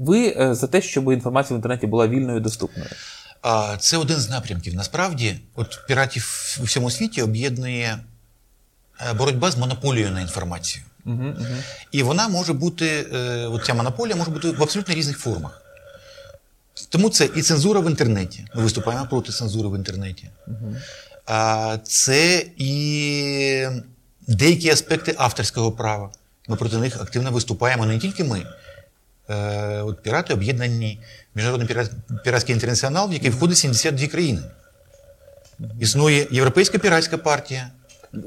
Ви 0.00 0.48
за 0.50 0.66
те, 0.66 0.82
щоб 0.82 1.12
інформація 1.12 1.56
в 1.56 1.58
інтернеті 1.58 1.86
була 1.86 2.08
вільною 2.08 2.38
і 2.38 2.40
доступною. 2.40 2.88
Це 3.78 3.96
один 3.96 4.16
з 4.16 4.30
напрямків. 4.30 4.74
Насправді, 4.74 5.40
от 5.54 5.78
піратів 5.88 6.56
у 6.60 6.64
всьому 6.64 6.90
світі 6.90 7.22
об'єднує 7.22 7.98
боротьба 9.18 9.50
з 9.50 9.56
монополією 9.56 10.10
на 10.10 10.20
інформацію. 10.20 10.84
Угу, 11.06 11.24
угу. 11.38 11.56
І 11.92 12.02
вона 12.02 12.28
може 12.28 12.52
бути, 12.52 13.06
е, 13.14 13.46
от 13.46 13.64
ця 13.64 13.74
монополія 13.74 14.16
може 14.16 14.30
бути 14.30 14.50
в 14.50 14.62
абсолютно 14.62 14.94
різних 14.94 15.18
формах. 15.18 15.62
Тому 16.88 17.10
це 17.10 17.28
і 17.36 17.42
цензура 17.42 17.80
в 17.80 17.90
інтернеті. 17.90 18.46
Ми 18.54 18.62
виступаємо 18.62 19.06
проти 19.06 19.32
цензури 19.32 19.68
в 19.68 19.76
інтернеті. 19.76 20.28
А 21.26 21.78
це 21.82 22.46
і 22.56 23.66
деякі 24.28 24.70
аспекти 24.70 25.14
авторського 25.18 25.72
права. 25.72 26.10
Ми 26.48 26.56
проти 26.56 26.76
них 26.76 27.00
активно 27.00 27.30
виступаємо 27.30 27.86
не 27.86 27.98
тільки 27.98 28.24
ми. 28.24 28.46
Е, 29.30 29.82
от 29.82 30.02
пірати 30.02 30.34
об'єднані 30.34 31.00
Міжнародний 31.34 31.68
пірат- 31.68 32.22
піратський 32.24 32.54
інтернаціонал, 32.54 33.10
в 33.10 33.12
який 33.12 33.30
входить 33.30 33.58
72 33.58 34.06
країни. 34.06 34.42
Існує 35.80 36.26
Європейська 36.30 36.78
піратська 36.78 37.18
партія. 37.18 37.70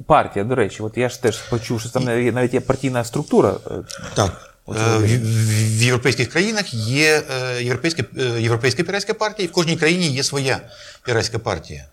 Партія, 0.07 0.45
до 0.45 0.55
речі, 0.55 0.83
от 0.83 0.97
я 0.97 1.09
ж 1.09 1.21
теж 1.21 1.37
почув, 1.37 1.81
що 1.81 1.89
там 1.89 2.03
навіть 2.03 2.53
є 2.53 2.59
партійна 2.59 3.03
структура. 3.03 3.55
е, 3.71 3.71
Так. 4.13 4.45
Е, 4.69 4.71
В, 4.97 5.05
в- 5.07 5.81
європейських 5.83 6.29
країнах 6.29 6.73
є 6.73 7.23
е, 7.57 7.63
європейська, 7.63 8.03
європейська 8.39 8.83
піратська 8.83 9.13
партія, 9.13 9.45
і 9.45 9.49
в 9.49 9.51
кожній 9.53 9.77
країні 9.77 10.07
є 10.09 10.23
своя 10.23 10.59
піратська 11.05 11.39
партія. 11.39 11.85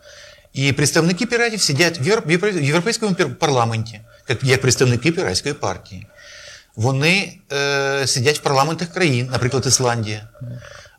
І 0.52 0.72
представники 0.72 1.26
піратів 1.26 1.60
сидять 1.62 2.00
в 2.00 2.02
Євро- 2.08 2.52
в 2.52 2.62
Європейському 2.62 3.14
парламенті, 3.14 4.00
як, 4.42 4.60
представники 4.60 5.12
піратської 5.12 5.54
партії. 5.54 6.06
Вони 6.76 7.38
е, 7.52 8.06
сидять 8.06 8.38
в 8.38 8.42
парламентах 8.42 8.88
країн, 8.88 9.28
наприклад, 9.32 9.66
Ісландія. 9.66 10.28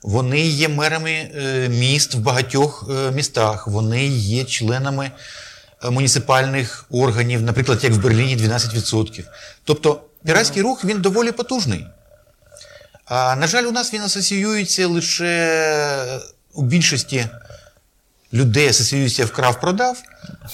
Вони 0.04 0.40
є 0.48 0.68
мерами 0.68 1.28
міст 1.70 2.16
в 2.16 2.18
багатьох 2.18 2.90
містах. 3.14 3.68
Вони 3.68 4.08
є 4.08 4.44
членами 4.44 5.12
муніципальних 5.84 6.86
органів, 6.90 7.42
наприклад, 7.42 7.84
як 7.84 7.94
в 7.94 8.02
Берліні 8.02 8.38
12%. 8.38 9.24
Тобто 9.64 10.02
піратський 10.26 10.62
рух 10.62 10.86
він 10.86 11.02
доволі 11.02 11.32
потужний. 11.32 11.88
А, 13.06 13.36
на 13.36 13.48
жаль, 13.48 13.64
у 13.64 13.72
нас 13.72 13.94
він 13.94 14.02
асоціюється 14.02 14.88
лише 14.88 16.20
у 16.54 16.64
більшості 16.64 17.30
людей 18.34 18.68
асоціюється 18.68 19.26
вкрав-продав, 19.26 20.04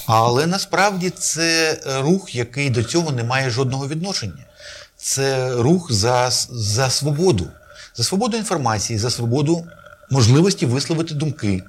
але 0.06 0.46
насправді 0.46 1.10
це 1.10 1.78
рух, 1.86 2.34
який 2.34 2.70
до 2.70 2.84
цього 2.84 3.12
не 3.12 3.24
має 3.24 3.50
жодного 3.50 3.88
відношення. 3.88 4.44
Це 4.96 5.52
рух 5.52 5.92
за, 5.92 6.30
за 6.50 6.90
свободу, 6.90 7.46
за 7.94 8.04
свободу 8.04 8.36
інформації, 8.36 8.98
за 8.98 9.10
свободу 9.10 9.66
можливості 10.10 10.66
висловити 10.66 11.14
думки. 11.14 11.62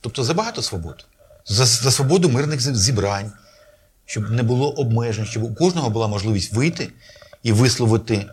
Тобто 0.00 0.24
за 0.24 0.34
багато 0.34 0.62
свобод, 0.62 1.04
за, 1.46 1.64
за 1.64 1.90
свободу 1.90 2.28
мирних 2.28 2.60
зібрань, 2.60 3.32
щоб 4.04 4.30
не 4.30 4.42
було 4.42 4.70
обмежень, 4.70 5.24
щоб 5.24 5.42
у 5.42 5.54
кожного 5.54 5.90
була 5.90 6.08
можливість 6.08 6.52
вийти 6.52 6.92
і 7.42 7.52
висловити 7.52 8.26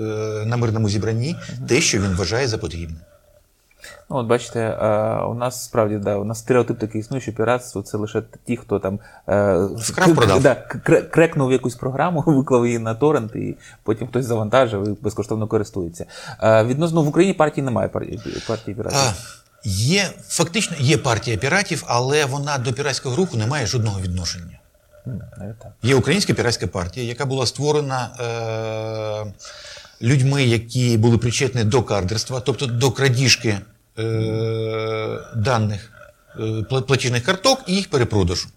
е, 0.00 0.02
на 0.46 0.56
мирному 0.56 0.88
зібранні 0.88 1.36
те, 1.68 1.80
що 1.80 1.98
він 1.98 2.16
вважає 2.16 2.48
за 2.48 2.58
потрібне. 2.58 3.00
Ну, 4.10 4.16
от 4.16 4.26
бачите, 4.26 4.60
е, 4.60 5.22
у 5.24 5.34
нас 5.34 5.64
справді 5.64 5.98
да, 5.98 6.16
у 6.16 6.24
нас 6.24 6.38
стереотип 6.38 6.78
такий 6.78 7.00
існує, 7.00 7.20
що 7.20 7.32
піратство 7.32 7.82
це 7.82 7.98
лише 7.98 8.22
ті, 8.46 8.56
хто 8.56 8.78
там 8.78 8.98
е, 9.28 9.66
Вкрав, 9.76 10.14
продав. 10.14 10.42
Да, 10.42 10.54
крекнув 11.10 11.52
якусь 11.52 11.74
програму, 11.74 12.24
виклав 12.26 12.66
її 12.66 12.78
на 12.78 12.94
торрент, 12.94 13.36
і 13.36 13.56
потім 13.82 14.08
хтось 14.08 14.26
завантажив 14.26 14.88
і 14.88 15.02
безкоштовно 15.02 15.46
користується. 15.46 16.06
Е, 16.42 16.64
відносно 16.64 17.02
в 17.02 17.08
Україні 17.08 17.34
партії 17.34 17.64
немає 17.64 17.88
партії, 17.88 18.42
партії 18.48 18.74
піратів. 18.74 19.42
Є, 19.64 20.10
фактично 20.28 20.76
є 20.80 20.98
партія 20.98 21.36
піратів, 21.36 21.84
але 21.86 22.24
вона 22.24 22.58
до 22.58 22.72
піратського 22.72 23.16
руху 23.16 23.36
не 23.36 23.46
має 23.46 23.66
жодного 23.66 24.00
відношення. 24.00 24.58
Так. 25.04 25.66
Є 25.82 25.94
Українська 25.94 26.34
піратська 26.34 26.66
партія, 26.66 27.06
яка 27.06 27.26
була 27.26 27.46
створена 27.46 28.10
е, 28.20 29.32
людьми, 30.06 30.44
які 30.44 30.96
були 30.96 31.18
причетні 31.18 31.64
до 31.64 31.82
кардерства, 31.82 32.40
тобто 32.40 32.66
до 32.66 32.90
крадіжки 32.90 33.58
е, 33.98 35.18
даних 35.36 35.92
е, 36.40 36.62
платіжних 36.86 37.24
карток 37.24 37.60
і 37.66 37.74
їх 37.74 37.90
перепродажу. 37.90 38.48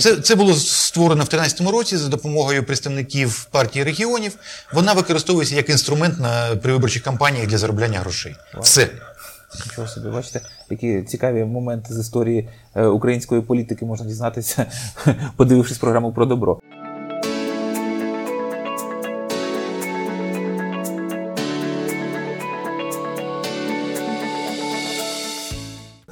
Це, 0.00 0.16
це 0.16 0.34
було 0.34 0.54
створено 0.54 1.24
в 1.24 1.28
2013 1.28 1.72
році 1.72 1.96
за 1.96 2.08
допомогою 2.08 2.64
представників 2.64 3.44
партії 3.44 3.84
регіонів. 3.84 4.32
Вона 4.72 4.92
використовується 4.92 5.54
як 5.54 5.68
інструмент 5.68 6.20
на 6.20 6.56
при 6.56 6.72
виборчих 6.72 7.02
кампаніях 7.02 7.46
для 7.46 7.58
заробляння 7.58 8.00
грошей. 8.00 8.36
Все. 8.60 8.90
Нічого 9.54 9.88
собі, 9.88 10.08
бачите, 10.08 10.40
які 10.70 11.02
цікаві 11.02 11.44
моменти 11.44 11.94
з 11.94 11.98
історії 12.00 12.48
е, 12.74 12.86
української 12.86 13.42
політики 13.42 13.84
можна 13.84 14.06
дізнатися, 14.06 14.66
подивившись 15.36 15.78
програму 15.78 16.12
про 16.12 16.26
добро. 16.26 16.60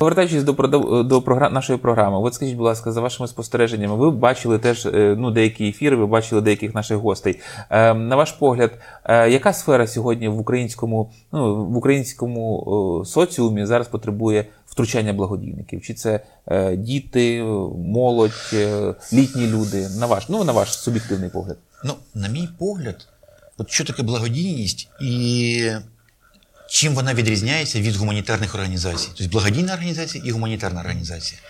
Повертаючись 0.00 0.42
до, 0.42 0.54
продав- 0.54 1.04
до 1.04 1.20
нашої 1.50 1.78
програми, 1.78 2.18
от 2.18 2.34
скажіть, 2.34 2.56
будь 2.56 2.66
ласка, 2.66 2.92
за 2.92 3.00
вашими 3.00 3.28
спостереженнями, 3.28 3.96
ви 3.96 4.10
бачили 4.10 4.58
теж 4.58 4.86
е, 4.86 5.14
ну, 5.18 5.30
деякі 5.30 5.68
ефіри, 5.68 5.96
ви 5.96 6.06
бачили 6.06 6.40
деяких 6.40 6.74
наших 6.74 6.96
гостей. 6.96 7.40
Е, 7.70 7.94
на 7.94 8.16
ваш 8.16 8.32
погляд, 8.32 8.72
е, 9.04 9.30
яка 9.30 9.52
сфера 9.52 9.86
сьогодні 9.86 10.28
в 10.28 10.38
українському, 10.40 11.10
ну, 11.32 11.64
в 11.64 11.76
українському 11.76 13.02
соціумі 13.06 13.66
зараз 13.66 13.88
потребує 13.88 14.44
втручання 14.66 15.12
благодійників? 15.12 15.82
Чи 15.82 15.94
це 15.94 16.20
е, 16.46 16.76
діти, 16.76 17.42
молодь, 17.76 18.50
е, 18.52 18.94
літні 19.12 19.46
люди? 19.46 19.88
На 19.98 20.06
ваш, 20.06 20.28
ну, 20.28 20.44
на 20.44 20.52
ваш 20.52 20.78
суб'єктивний 20.78 21.30
погляд. 21.30 21.56
Ну, 21.84 21.94
на 22.14 22.28
мій 22.28 22.48
погляд, 22.58 23.08
от 23.58 23.70
що 23.70 23.84
таке 23.84 24.02
благодійність 24.02 24.88
і 25.00 25.70
чим 26.70 26.94
вона 26.94 27.14
відрізняється 27.14 27.80
від 27.80 27.96
гуманітарних 27.96 28.54
організацій? 28.54 29.08
Тобто 29.16 29.30
благодійна 29.32 29.72
організація 29.72 30.24
і 30.26 30.30
гуманітарна 30.30 30.80
організація. 30.80 31.40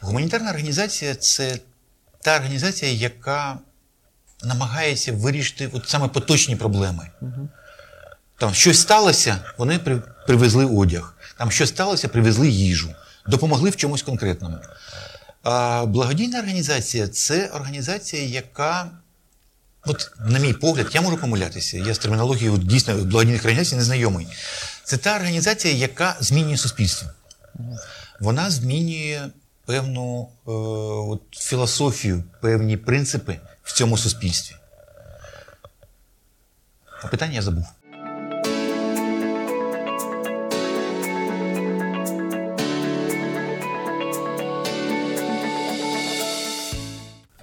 Гуманітарна 0.00 0.50
організація 0.50 1.14
це 1.14 1.58
та 2.22 2.36
організація, 2.36 2.92
яка 2.92 3.58
намагається 4.44 5.12
вирішити 5.12 5.70
от 5.72 5.88
саме 5.88 6.08
поточні 6.08 6.56
проблеми. 6.56 7.10
Там 8.38 8.54
щось 8.54 8.80
сталося, 8.80 9.38
вони 9.58 9.78
при- 9.78 10.02
привезли 10.26 10.64
одяг. 10.66 11.14
Там 11.38 11.50
щось 11.50 11.68
сталося, 11.68 12.08
привезли 12.08 12.48
їжу, 12.48 12.94
допомогли 13.26 13.70
в 13.70 13.76
чомусь 13.76 14.02
конкретному. 14.02 14.58
А 15.42 15.84
благодійна 15.86 16.38
організація 16.38 17.08
це 17.08 17.46
організація, 17.46 18.22
яка 18.22 18.90
От, 19.88 20.10
на 20.26 20.38
мій 20.38 20.52
погляд, 20.52 20.86
я 20.92 21.00
можу 21.00 21.16
помилятися. 21.16 21.78
Я 21.78 21.94
з 21.94 21.98
термінологією 21.98 22.58
дійсно 22.58 22.94
благодійних 22.94 23.44
організацій 23.44 23.76
не 23.76 23.82
знайомий. 23.82 24.26
Це 24.84 24.96
та 24.96 25.16
організація, 25.16 25.74
яка 25.74 26.16
змінює 26.20 26.56
суспільство. 26.56 27.08
Вона 28.20 28.50
змінює 28.50 29.28
певну 29.66 30.28
е, 30.46 30.50
от, 31.12 31.22
філософію, 31.30 32.24
певні 32.40 32.76
принципи 32.76 33.38
в 33.62 33.72
цьому 33.72 33.98
суспільстві. 33.98 34.56
А 37.02 37.06
питання 37.06 37.34
я 37.34 37.42
забув. 37.42 37.66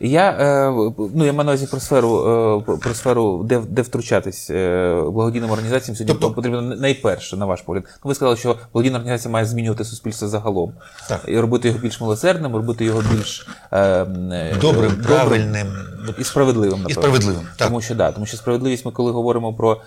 Я, 0.06 0.30
е, 0.30 0.94
ну, 1.16 1.26
я 1.26 1.34
маю 1.34 1.46
на 1.46 1.52
увазі 1.52 1.68
про 1.72 1.80
сферу, 1.80 2.20
е, 2.70 2.78
про 2.78 2.94
сферу, 2.94 3.44
де, 3.44 3.62
де 3.70 3.82
втручатись 3.82 4.50
е, 4.50 5.02
благодійним 5.02 5.52
організаціям 5.52 5.96
сьогодні 5.96 6.14
Тобто- 6.14 6.36
потрібно 6.36 6.62
найперше, 6.62 7.38
на 7.38 7.46
ваш 7.46 7.62
погляд. 7.62 7.84
Ну, 7.86 8.10
ви 8.10 8.16
сказали, 8.16 8.38
що 8.38 8.56
благодійна 8.74 8.98
організація 8.98 9.32
має 9.32 9.46
змінювати 9.46 9.86
суспільство 9.86 10.28
загалом. 10.28 10.74
Так. 11.10 11.22
І 11.28 11.40
робити 11.40 11.68
його 11.68 11.80
більш 11.80 12.02
милосердним, 12.02 12.56
робити 12.56 12.86
його 12.86 13.04
більш 13.12 13.48
Добрим, 14.62 14.92
правильним. 15.08 15.68
і 16.20 16.24
справедливим. 16.24 16.86
І 16.88 16.94
справедливим. 16.94 17.42
Так. 17.58 17.68
Тому 17.68 17.82
що 17.82 17.96
да, 17.96 18.12
тому 18.12 18.26
що 18.26 18.38
справедливість, 18.38 18.86
ми 18.86 18.92
коли 18.92 19.12
говоримо 19.12 19.54
про 19.54 19.82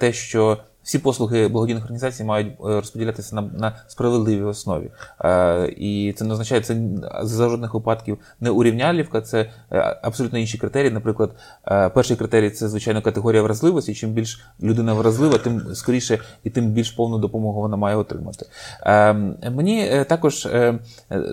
те, 0.00 0.12
що 0.12 0.58
всі 0.88 0.98
послуги 0.98 1.48
благодійних 1.48 1.82
організацій 1.82 2.24
мають 2.24 2.48
е, 2.48 2.54
розподілятися 2.60 3.36
на, 3.36 3.42
на 3.42 3.76
справедливій 3.86 4.42
основі. 4.42 4.90
Е, 5.24 5.74
і 5.76 6.14
це 6.16 6.24
не 6.24 6.32
означає, 6.32 6.60
це 6.60 6.76
за 7.22 7.48
жодних 7.48 7.74
випадків 7.74 8.18
не 8.40 8.50
урівнялівка, 8.50 9.20
це 9.20 9.50
е, 9.72 9.98
абсолютно 10.02 10.38
інші 10.38 10.58
критерії. 10.58 10.90
Наприклад, 10.90 11.30
е, 11.66 11.88
перший 11.88 12.16
критерій 12.16 12.50
це 12.50 12.68
звичайно 12.68 13.02
категорія 13.02 13.42
вразливості. 13.42 13.94
Чим 13.94 14.10
більш 14.10 14.44
людина 14.62 14.94
вразлива, 14.94 15.38
тим 15.38 15.62
скоріше 15.74 16.18
і 16.44 16.50
тим 16.50 16.70
більш 16.70 16.90
повну 16.90 17.18
допомогу 17.18 17.60
вона 17.60 17.76
має 17.76 17.96
отримати. 17.96 18.46
Е, 18.82 19.12
мені 19.50 20.04
також 20.08 20.48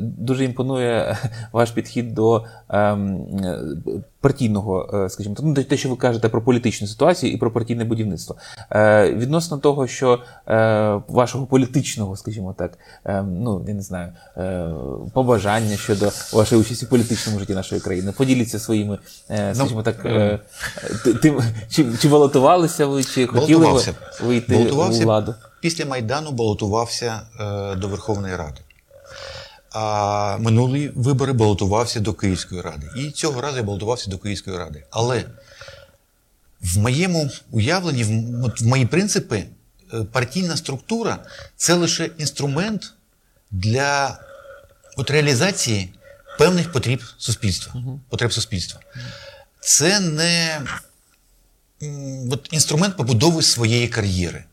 дуже 0.01 0.45
імпонує 0.45 1.17
ваш 1.51 1.71
підхід 1.71 2.13
до 2.13 2.45
ем, 2.69 3.25
партійного, 4.25 4.89
е, 5.05 5.09
скажімо, 5.09 5.35
ну, 5.43 5.53
те, 5.53 5.77
що 5.77 5.89
ви 5.89 5.95
кажете 5.95 6.29
про 6.29 6.41
політичну 6.41 6.87
ситуацію 6.87 7.33
і 7.33 7.37
про 7.37 7.51
партійне 7.51 7.83
будівництво. 7.85 8.35
Е, 8.71 9.11
Відносно 9.13 9.57
того, 9.57 9.87
що 9.87 10.19
е, 10.47 11.01
вашого 11.07 11.45
політичного, 11.45 12.15
скажімо 12.15 12.55
так, 12.57 12.77
е, 13.05 13.21
ну 13.21 13.65
я 13.67 13.73
не 13.73 13.81
знаю, 13.81 14.11
е, 14.37 14.69
побажання 15.13 15.77
щодо 15.77 16.11
вашої 16.33 16.61
участі 16.61 16.85
в 16.85 16.89
політичному 16.89 17.39
житті 17.39 17.53
нашої 17.53 17.81
країни, 17.81 18.13
поділіться 18.17 18.59
своїми, 18.59 18.97
е, 19.29 19.55
скажімо 19.55 19.83
так, 19.83 20.05
е, 20.05 20.39
тим, 21.21 21.41
чи, 21.69 21.85
чи 22.01 22.09
балотувалися 22.09 22.85
ви, 22.85 23.03
чи 23.03 23.27
хотіли 23.27 23.67
ви 23.73 23.81
вийти 24.27 24.55
у 24.71 24.75
владу? 24.75 25.35
Після 25.61 25.85
Майдану 25.85 26.31
балотувався 26.31 27.21
е, 27.39 27.75
до 27.75 27.87
Верховної 27.87 28.35
Ради. 28.35 28.64
А 29.77 30.37
минулі 30.39 30.91
вибори 30.95 31.33
балотувався 31.33 31.99
до 31.99 32.13
Київської 32.13 32.61
ради. 32.61 32.89
І 32.97 33.11
цього 33.11 33.41
разу 33.41 33.57
я 33.57 33.63
балотувався 33.63 34.09
до 34.09 34.17
Київської 34.17 34.57
ради. 34.57 34.83
Але 34.91 35.25
в 36.61 36.77
моєму 36.77 37.29
уявленні, 37.51 38.03
в, 38.03 38.07
в 38.61 38.65
мої 38.65 38.85
принципи, 38.85 39.45
е, 39.93 40.03
партійна 40.03 40.57
структура 40.57 41.17
це 41.55 41.73
лише 41.73 42.05
інструмент 42.17 42.93
для 43.51 44.19
от 44.97 45.11
реалізації 45.11 45.93
певних 46.37 46.71
потреб 46.71 47.01
суспільства. 47.17 47.73
Потреб 48.09 48.33
суспільства. 48.33 48.79
Це 49.59 49.99
не 49.99 50.61
от, 52.31 52.47
інструмент 52.51 52.97
побудови 52.97 53.41
своєї 53.41 53.87
кар'єри. 53.87 54.43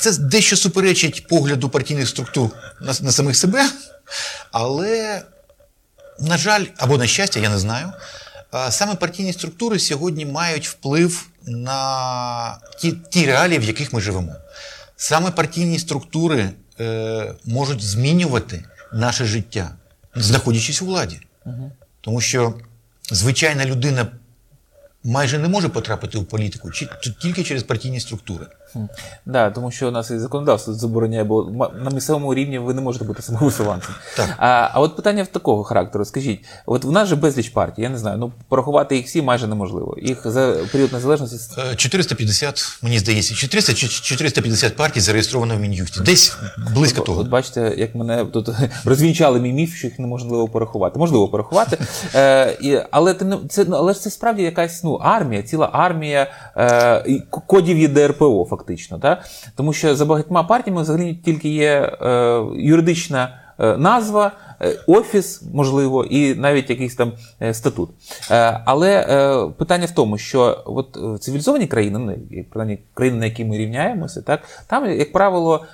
Це 0.00 0.12
дещо 0.18 0.56
суперечить 0.56 1.26
погляду 1.26 1.68
партійних 1.68 2.08
структур 2.08 2.50
на, 2.80 2.94
на 3.00 3.12
самих 3.12 3.36
себе, 3.36 3.70
але, 4.52 5.22
на 6.20 6.38
жаль, 6.38 6.64
або 6.76 6.98
на 6.98 7.06
щастя, 7.06 7.40
я 7.40 7.48
не 7.48 7.58
знаю. 7.58 7.92
Саме 8.70 8.94
партійні 8.94 9.32
структури 9.32 9.78
сьогодні 9.78 10.26
мають 10.26 10.68
вплив 10.68 11.28
на 11.46 12.58
ті, 12.78 12.92
ті 13.10 13.26
реалії, 13.26 13.58
в 13.58 13.62
яких 13.64 13.92
ми 13.92 14.00
живемо. 14.00 14.34
Саме 14.96 15.30
партійні 15.30 15.78
структури 15.78 16.50
е, 16.80 17.34
можуть 17.44 17.82
змінювати 17.82 18.64
наше 18.92 19.24
життя, 19.24 19.70
знаходячись 20.14 20.82
у 20.82 20.86
владі. 20.86 21.20
Тому 22.00 22.20
що 22.20 22.54
звичайна 23.10 23.64
людина 23.64 24.06
майже 25.04 25.38
не 25.38 25.48
може 25.48 25.68
потрапити 25.68 26.18
у 26.18 26.24
політику 26.24 26.70
чи- 26.70 26.88
тільки 27.22 27.44
через 27.44 27.62
партійні 27.62 28.00
структури. 28.00 28.46
Да, 29.26 29.50
тому 29.50 29.70
що 29.70 29.88
у 29.88 29.90
нас 29.90 30.10
і 30.10 30.18
законодавство 30.18 30.74
забороняє, 30.74 31.24
бо 31.24 31.70
на 31.74 31.90
місцевому 31.90 32.34
рівні 32.34 32.58
ви 32.58 32.74
не 32.74 32.80
можете 32.80 33.04
бути 33.04 33.22
самовисуванцем. 33.22 33.94
А, 34.36 34.68
а 34.72 34.80
от 34.80 34.96
питання 34.96 35.22
в 35.22 35.26
такого 35.26 35.64
характеру: 35.64 36.04
скажіть, 36.04 36.44
от 36.66 36.84
в 36.84 36.90
нас 36.90 37.08
же 37.08 37.16
безліч 37.16 37.48
партій, 37.48 37.82
я 37.82 37.88
не 37.88 37.98
знаю, 37.98 38.18
ну 38.18 38.32
порахувати 38.48 38.96
їх 38.96 39.06
всі 39.06 39.22
майже 39.22 39.46
неможливо. 39.46 39.96
Їх 40.02 40.20
за 40.24 40.56
період 40.72 40.92
незалежності 40.92 41.38
Е, 41.72 41.76
450, 41.76 42.78
мені 42.82 42.98
здається, 42.98 43.34
400 43.34 43.74
чи 43.74 43.88
450 43.88 44.76
партій 44.76 45.00
зареєстровано 45.00 45.56
в 45.56 45.60
Мін'юсті. 45.60 46.00
Десь 46.00 46.36
близько 46.74 47.00
От, 47.00 47.06
того. 47.06 47.20
от 47.20 47.28
бачите, 47.28 47.74
як 47.76 47.94
мене 47.94 48.24
тут 48.24 48.48
розвінчали 48.84 49.40
мій 49.40 49.52
міф, 49.52 49.74
що 49.74 49.86
їх 49.86 49.98
неможливо 49.98 50.48
порахувати. 50.48 50.98
Можливо 50.98 51.28
порахувати. 51.28 51.78
Е, 52.14 52.56
і, 52.60 52.78
але, 52.90 53.14
ти 53.14 53.26
це, 53.48 53.64
ну, 53.68 53.76
але 53.76 53.92
ж 53.92 54.00
це 54.00 54.10
справді 54.10 54.42
якась 54.42 54.84
ну, 54.84 54.94
армія, 54.94 55.42
ціла 55.42 55.70
армія 55.72 56.26
е, 56.56 57.20
кодів 57.30 57.78
є 57.78 57.88
ДРПО, 57.88 58.46
фактично. 58.58 58.98
Да? 58.98 59.22
Тому 59.54 59.72
що 59.72 59.96
за 59.96 60.04
багатьма 60.04 60.42
партіями 60.42 60.82
взагалі 60.82 61.14
тільки 61.14 61.48
є 61.48 61.92
е, 62.02 62.42
юридична 62.56 63.38
е, 63.58 63.76
назва. 63.76 64.32
Е, 64.60 64.78
Офіс, 64.86 65.42
можливо, 65.52 66.04
і 66.04 66.34
навіть 66.34 66.70
якийсь 66.70 66.94
там 66.94 67.12
е, 67.42 67.54
статут. 67.54 67.90
Е, 68.30 68.60
Але 68.64 69.04
питання 69.58 69.86
в 69.86 69.90
тому, 69.90 70.18
що 70.18 70.62
от 70.66 70.98
цивілізовані 71.22 71.66
країни, 71.66 71.98
ну, 71.98 72.42
принаймні 72.50 72.78
країни, 72.94 73.18
на 73.18 73.24
які 73.24 73.44
ми 73.44 73.58
рівняємося, 73.58 74.22
так, 74.22 74.40
там, 74.66 74.90
як 74.90 75.12
правило, 75.12 75.64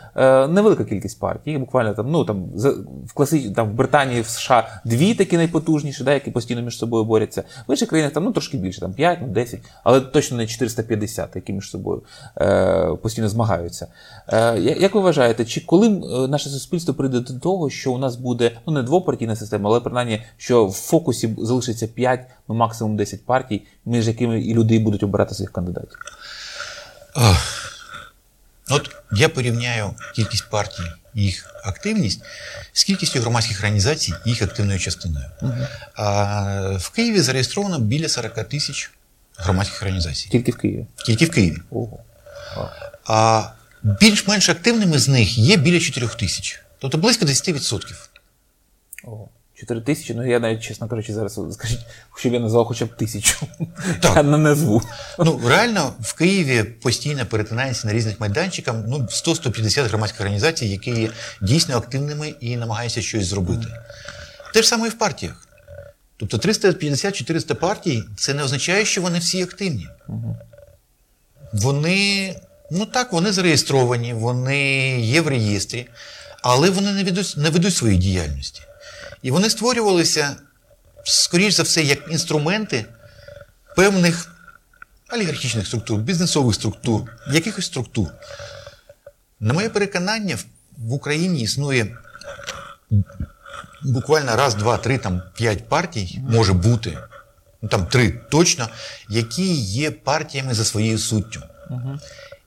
невелика 0.49 0.85
кількість 0.85 1.21
партій, 1.21 1.59
буквально 1.59 1.95
там, 1.95 2.11
ну, 2.11 2.25
там, 2.25 2.45
в 3.07 3.13
класи, 3.15 3.51
там, 3.57 3.71
в 3.71 3.73
Британії, 3.73 4.21
в 4.21 4.27
США 4.27 4.69
дві 4.85 5.15
такі 5.15 5.37
найпотужніші, 5.37 6.05
да, 6.05 6.13
які 6.13 6.31
постійно 6.31 6.63
між 6.63 6.79
собою 6.79 7.05
борються. 7.05 7.43
В 7.69 7.71
інших 7.71 7.89
країнах 7.89 8.13
там 8.13 8.25
ну, 8.25 8.33
трошки 8.33 8.57
більше, 8.57 8.81
там 8.81 8.93
5, 8.93 9.19
ну, 9.23 9.29
10, 9.29 9.61
але 9.85 10.01
точно 10.01 10.37
не 10.37 10.47
450, 10.47 11.37
які 11.37 11.53
між 11.53 11.71
собою 11.71 12.03
постійно 13.03 13.29
змагаються. 13.29 13.87
Як 14.59 14.95
ви 14.95 15.01
вважаєте, 15.01 15.45
чи 15.45 15.61
коли 15.61 15.89
наше 16.29 16.49
суспільство 16.49 16.95
прийде 16.95 17.21
до 17.21 17.35
того, 17.35 17.71
що 17.71 17.93
у 17.93 17.99
нас 17.99 18.17
буде 18.17 18.51
ну 18.67 18.74
не 18.75 18.83
двопартійна 18.83 19.37
система, 19.37 19.71
але 19.71 19.81
принаймні, 19.81 20.23
що 20.37 20.67
в 20.67 20.73
фокусі 20.73 21.35
залишиться 21.39 21.87
5, 21.87 22.27
ну 22.49 22.55
максимум 22.55 22.97
10 22.97 23.25
партій, 23.25 23.63
між 23.85 24.09
якими 24.09 24.41
і 24.41 24.55
люди 24.55 24.79
будуть 24.79 25.03
обирати 25.03 25.35
своїх 25.35 25.53
кандидатів? 25.53 25.99
От 28.71 28.91
я 29.13 29.29
порівняю 29.29 29.95
кількість 30.15 30.51
партій 30.51 30.83
і 31.15 31.23
їх 31.23 31.55
активність 31.65 32.21
з 32.73 32.85
кількістю 32.85 33.21
громадських 33.21 33.59
організацій 33.59 34.15
і 34.27 34.31
їх 34.31 34.43
активною 34.43 34.79
частиною. 34.79 35.27
А, 35.95 36.77
в 36.77 36.91
Києві 36.91 37.21
зареєстровано 37.21 37.79
біля 37.79 38.09
40 38.09 38.49
тисяч 38.49 38.91
громадських 39.37 39.83
організацій. 39.83 40.29
Тільки 40.29 40.53
в 40.53 40.57
Києві. 40.57 40.87
Тільки 41.07 41.25
в 41.25 41.31
Києві. 41.31 41.57
Ого. 41.71 41.99
А 43.07 43.49
більш-менш 43.83 44.49
активними 44.49 44.99
з 44.99 45.09
них 45.09 45.39
є 45.39 45.57
біля 45.57 45.81
4 45.81 46.09
тисяч. 46.09 46.61
Тобто 46.79 46.99
близько 46.99 47.27
10%. 47.27 47.95
Ого. 49.07 49.29
4 49.55 49.81
тисячі, 49.81 50.15
ну 50.15 50.27
я 50.27 50.41
навіть, 50.41 50.63
чесно 50.63 50.89
кажучи, 50.89 51.15
зараз 51.15 51.41
скажіть, 51.53 51.81
щоб 52.17 52.33
я 52.33 52.41
назвав 52.41 52.67
хоча 52.67 52.85
б 52.85 52.97
тисячу. 52.97 53.47
Так. 54.01 54.17
Я 54.17 54.23
не 54.23 54.39
назву. 54.39 54.83
Ну, 55.19 55.41
реально, 55.47 55.93
в 56.01 56.15
Києві 56.15 56.65
постійно 56.65 57.27
перетинається 57.27 57.87
на 57.87 57.93
різних 57.93 58.21
майданчиках 58.21 58.75
ну, 58.89 58.99
100-150 58.99 59.89
громадських 59.89 60.21
організацій, 60.21 60.67
які 60.67 60.91
є 60.91 61.11
дійсно 61.43 61.77
активними 61.77 62.35
і 62.41 62.57
намагаються 62.57 63.03
щось 63.03 63.27
зробити. 63.27 63.67
Те 64.55 64.63
ж 64.63 64.69
саме 64.69 64.87
і 64.87 64.91
в 64.91 64.99
партіях. 64.99 65.49
Тобто 66.17 66.37
350-400 66.37 67.55
партій 67.55 68.03
це 68.17 68.35
не 68.35 68.43
означає, 68.43 68.85
що 68.85 69.03
вони 69.03 69.19
всі 69.19 69.43
активні. 69.43 69.89
Вони, 71.53 72.35
ну 72.71 72.87
так, 72.87 73.13
вони 73.13 73.33
зареєстровані, 73.33 74.15
вони 74.15 75.01
є 75.01 75.21
в 75.21 75.29
реєстрі, 75.29 75.87
але 76.43 76.71
вони 76.71 76.93
не 76.93 77.05
ведуть, 77.05 77.35
не 77.37 77.51
ведуть 77.51 77.75
своєї 77.75 78.01
діяльності. 78.01 78.63
І 79.25 79.31
вони 79.31 79.51
створювалися, 79.51 80.37
скоріш 81.05 81.55
за 81.55 81.63
все, 81.63 81.83
як 81.83 81.99
інструменти 82.11 82.85
певних 83.77 84.37
олігархічних 85.13 85.67
структур, 85.67 86.01
бізнесових 86.01 86.55
структур, 86.55 87.03
якихось 87.33 87.67
структур. 87.67 88.09
На 89.41 89.55
моє 89.55 89.69
переконання, 89.69 90.37
в- 90.79 90.93
Україні 90.93 91.41
існує 91.43 91.97
буквально 93.83 94.37
раз, 94.37 94.55
два, 94.55 94.77
три, 94.79 94.99
там 94.99 95.23
п'ять 95.37 95.69
партій, 95.69 96.21
може 96.29 96.53
бути, 96.53 96.99
ну 97.63 97.69
там 97.69 97.87
три 97.87 98.11
точно, 98.31 98.69
які 99.09 99.55
є 99.55 99.91
партіями 99.91 100.55
за 100.55 100.65
своєю 100.65 100.99
суттю, 100.99 101.43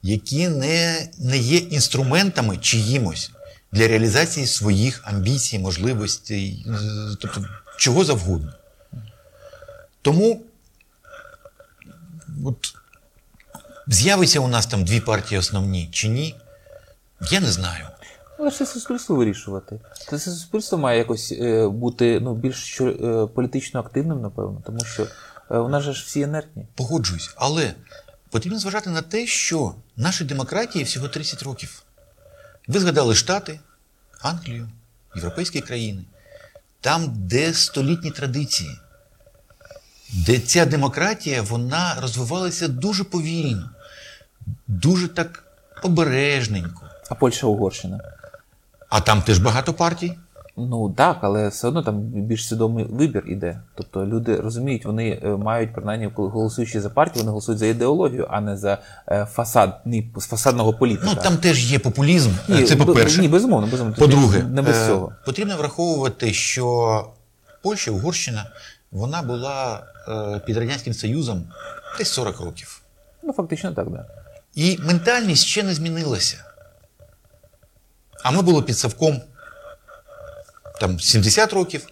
які 0.02 0.48
не, 0.50 1.08
не 1.20 1.38
є 1.38 1.58
інструментами 1.58 2.58
чиїмось 2.58 3.32
для 3.72 3.88
реалізації 3.88 4.48
своїх 4.48 5.02
амбіцій, 5.04 5.60
можливостей, 5.60 6.66
тобто 7.22 7.46
чого 7.78 8.06
завгодно. 8.06 8.54
Тому 10.02 10.42
от, 12.46 12.76
з'явиться 13.88 14.40
у 14.40 14.48
нас 14.48 14.66
там 14.66 14.86
дві 14.86 15.00
партії 15.00 15.40
основні 15.40 15.90
чи 15.92 16.08
ні, 16.08 16.36
я 17.32 17.40
не 17.40 17.52
знаю. 17.52 17.88
Але 18.40 18.52
це 18.52 18.66
суспільство 18.66 19.16
вирішувати. 19.16 19.80
Це 20.10 20.20
суспільство 20.20 20.78
має 20.78 20.98
якось 20.98 21.32
е, 21.32 21.68
бути 21.68 22.20
ну, 22.20 22.36
більш 22.36 22.82
е, 22.82 23.28
політично 23.36 23.80
активним, 23.80 24.22
напевно, 24.22 24.62
тому 24.66 24.86
що 24.86 25.08
е, 25.52 25.58
у 25.58 25.70
нас 25.70 25.84
же 25.84 25.94
ж 25.94 26.04
всі 26.06 26.20
інертні. 26.20 26.68
Погоджуюсь, 26.76 27.34
але 27.36 27.74
потрібно 28.30 28.60
зважати 28.60 28.90
на 28.90 29.02
те, 29.02 29.28
що 29.28 29.76
нашій 29.96 30.26
демократії 30.26 30.84
всього 30.84 31.08
30 31.08 31.44
років. 31.44 31.84
Ви 32.68 32.80
згадали 32.80 33.16
Штати, 33.16 33.60
Англію, 34.22 34.70
європейські 35.16 35.62
країни, 35.62 36.04
там, 36.82 37.14
де 37.16 37.54
столітні 37.54 38.12
традиції, 38.12 38.80
де 40.10 40.40
ця 40.40 40.66
демократія 40.66 41.42
вона 41.42 41.96
розвивалася 42.02 42.68
дуже 42.68 43.04
повільно, 43.04 43.70
дуже 44.68 45.08
так 45.08 45.44
обережненько. 45.84 46.90
А 47.10 47.16
Польща 47.16 47.48
Угорщина. 47.48 48.00
А 48.90 49.02
там 49.02 49.22
теж 49.22 49.40
багато 49.40 49.74
партій. 49.74 50.18
Ну 50.60 50.90
так, 50.90 51.18
але 51.22 51.48
все 51.48 51.68
одно 51.68 51.84
там 51.84 52.00
більш 52.00 52.48
свідомий 52.48 52.86
вибір 52.90 53.24
іде. 53.28 53.62
Тобто 53.76 54.06
люди 54.06 54.36
розуміють, 54.36 54.86
вони 54.86 55.22
е, 55.24 55.28
мають 55.28 55.74
принаймні, 55.74 56.10
коли 56.16 56.30
голосуючи 56.30 56.82
за 56.82 56.90
партію, 56.90 57.22
вони 57.22 57.30
голосують 57.30 57.60
за 57.60 57.66
ідеологію, 57.66 58.28
а 58.30 58.42
не 58.42 58.58
за 58.58 58.78
е, 59.08 59.26
фасадний 59.32 60.12
з 60.16 60.26
фасадного 60.26 60.74
політика. 60.74 61.08
Ну 61.16 61.22
там 61.24 61.38
теж 61.38 61.72
є 61.72 61.80
популізм. 61.80 62.32
Ні, 62.48 62.64
Це 62.64 62.76
по-перше. 62.76 63.22
Ні, 63.22 63.28
безумовно, 63.28 63.68
безумовно. 63.68 63.98
По-друге, 64.00 64.44
не 64.44 64.62
без 64.62 64.78
е, 64.78 64.88
цього. 64.88 65.12
потрібно 65.26 65.58
враховувати, 65.58 66.34
що 66.34 67.06
Польща, 67.64 67.92
Угорщина, 67.92 68.46
вона 68.92 69.22
була 69.22 69.84
е, 70.08 70.40
під 70.46 70.58
Радянським 70.58 70.94
Союзом 70.94 71.44
десь 71.98 72.10
40 72.10 72.40
років. 72.40 72.82
Ну 73.24 73.34
фактично 73.34 73.72
так, 73.72 73.90
да. 73.90 74.06
І 74.56 74.80
ментальність 74.82 75.46
ще 75.46 75.64
не 75.64 75.74
змінилася. 75.74 76.38
А 78.24 78.32
ми 78.32 78.42
були 78.42 78.62
під 78.62 78.78
Савком 78.78 79.22
там 80.80 81.00
70 81.00 81.54
років. 81.54 81.88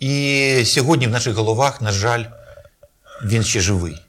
І 0.00 0.64
сьогодні 0.66 1.06
в 1.06 1.10
наших 1.10 1.34
головах, 1.34 1.80
на 1.80 1.92
жаль, 1.92 2.24
він 3.24 3.44
ще 3.44 3.60
живий. 3.60 4.02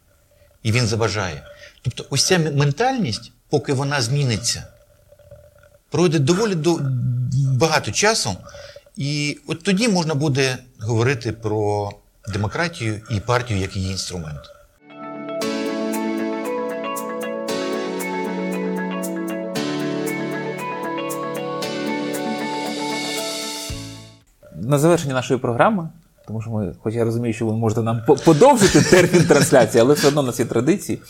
І 0.63 0.71
він 0.71 0.87
заважає. 0.87 1.43
Тобто, 1.81 2.05
ось 2.09 2.25
ця 2.25 2.39
ментальність, 2.39 3.31
поки 3.49 3.73
вона 3.73 4.01
зміниться, 4.01 4.63
пройде 5.89 6.19
доволі 6.19 6.55
до... 6.55 6.79
багато 7.33 7.91
часу. 7.91 8.35
І 8.95 9.39
от 9.47 9.63
тоді 9.63 9.87
можна 9.87 10.15
буде 10.15 10.57
говорити 10.79 11.31
про 11.31 11.91
демократію 12.27 13.01
і 13.09 13.19
партію 13.19 13.59
як 13.59 13.75
її 13.75 13.91
інструмент. 13.91 14.41
На 24.67 24.79
завершення 24.79 25.13
нашої 25.13 25.39
програми, 25.39 25.89
тому 26.27 26.41
що 26.41 26.51
ми, 26.51 26.75
хоч 26.83 26.93
я 26.93 27.03
розумію, 27.03 27.33
що 27.33 27.45
ви 27.45 27.53
можете 27.53 27.81
нам 27.81 28.01
подовжити 28.25 28.81
термін 28.81 29.27
трансляції, 29.27 29.81
але 29.81 29.93
все 29.93 30.07
одно 30.07 30.21
у 30.21 30.25
нас 30.25 30.39
є 30.39 30.45
традиції, 30.45 31.01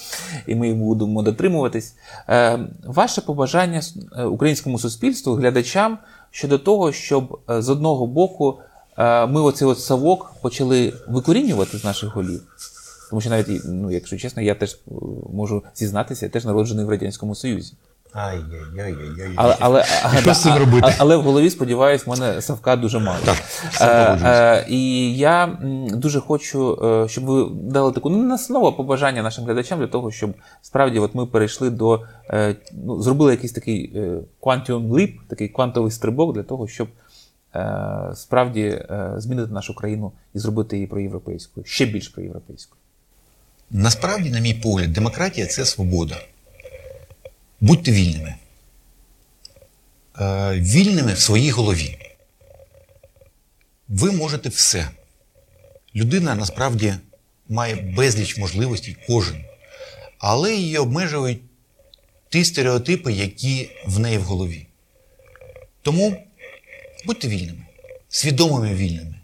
і 0.47 0.55
ми 0.55 0.73
будемо 0.73 1.21
дотримуватись. 1.21 1.95
Е, 2.29 2.59
ваше 2.85 3.21
побажання 3.21 3.81
е, 4.17 4.23
українському 4.23 4.79
суспільству, 4.79 5.33
глядачам 5.33 5.97
щодо 6.31 6.57
того, 6.57 6.91
щоб 6.91 7.39
е, 7.49 7.61
з 7.61 7.69
одного 7.69 8.07
боку 8.07 8.59
ми 9.27 9.41
оцей 9.41 9.67
от 9.67 9.79
совок 9.79 10.33
почали 10.41 10.93
викорінювати 11.07 11.77
з 11.77 11.83
наших 11.83 12.15
голів. 12.15 12.41
Тому 13.09 13.21
що 13.21 13.29
навіть, 13.29 13.61
ну, 13.65 13.91
якщо 13.91 14.17
чесно, 14.17 14.41
я 14.41 14.55
теж 14.55 14.77
можу 15.33 15.63
зізнатися, 15.75 16.25
я 16.25 16.29
теж 16.29 16.45
народжений 16.45 16.85
в 16.85 16.89
Радянському 16.89 17.35
Союзі. 17.35 17.73
Ай-яй-яй-яй. 18.13 19.33
Але, 19.35 19.55
але, 19.59 19.83
Що 20.21 20.33
з 20.33 20.41
цим 20.41 20.55
робити? 20.57 20.87
а- 20.87 20.93
але 20.97 21.17
в 21.17 21.21
голові, 21.21 21.49
сподіваюсь, 21.49 22.07
в 22.07 22.09
мене 22.09 22.41
Савка 22.41 22.75
дуже 22.75 22.99
мало. 22.99 23.17
Так, 23.25 23.37
Е, 23.81 23.85
е, 24.29 24.65
і 24.69 25.13
я 25.17 25.57
дуже 25.93 26.19
хочу, 26.19 26.79
е, 26.83 27.09
щоб 27.09 27.23
ви 27.25 27.49
дали 27.71 27.91
таку 27.91 28.09
ну, 28.09 28.23
не 28.23 28.37
слово 28.37 28.73
побажання 28.73 29.23
нашим 29.23 29.45
глядачам 29.45 29.79
для 29.79 29.87
того, 29.87 30.11
щоб 30.11 30.33
справді 30.61 30.99
от 30.99 31.15
ми 31.15 31.25
перейшли 31.25 31.69
до 31.69 32.01
е, 32.29 32.55
ну, 32.85 33.01
зробили 33.01 33.31
якийсь 33.31 33.51
такий 33.51 33.93
quantum 34.41 34.89
leap, 34.89 35.13
такий 35.29 35.47
квантовий 35.47 35.91
стрибок 35.91 36.35
для 36.35 36.43
того, 36.43 36.67
щоб 36.67 36.87
справді 38.15 38.85
змінити 39.17 39.53
нашу 39.53 39.75
країну 39.75 40.11
і 40.35 40.39
зробити 40.39 40.75
її 40.75 40.87
проєвропейською, 40.87 41.65
ще 41.65 41.85
більш 41.85 42.07
проєвропейською. 42.07 42.79
Насправді, 43.71 44.29
на 44.29 44.39
мій 44.39 44.53
погляд, 44.53 44.93
демократія 44.93 45.47
це 45.47 45.65
свобода. 45.65 46.15
Будьте 47.63 47.91
вільними. 47.91 48.35
Е, 50.19 50.59
вільними 50.59 51.13
в 51.13 51.19
своїй 51.19 51.49
голові. 51.51 51.97
Ви 53.87 54.11
можете 54.11 54.49
все. 54.49 54.89
Людина 55.95 56.35
насправді 56.35 56.93
має 57.49 57.75
безліч 57.75 58.37
можливостей, 58.37 58.97
кожен. 59.07 59.45
Але 60.17 60.55
її 60.55 60.77
обмежують 60.77 61.41
ті 62.29 62.45
стереотипи, 62.45 63.13
які 63.13 63.69
в 63.85 63.99
неї 63.99 64.17
в 64.17 64.23
голові. 64.23 64.67
Тому 65.81 66.23
будьте 67.05 67.27
вільними, 67.27 67.65
свідомими 68.09 68.75
вільними. 68.75 69.15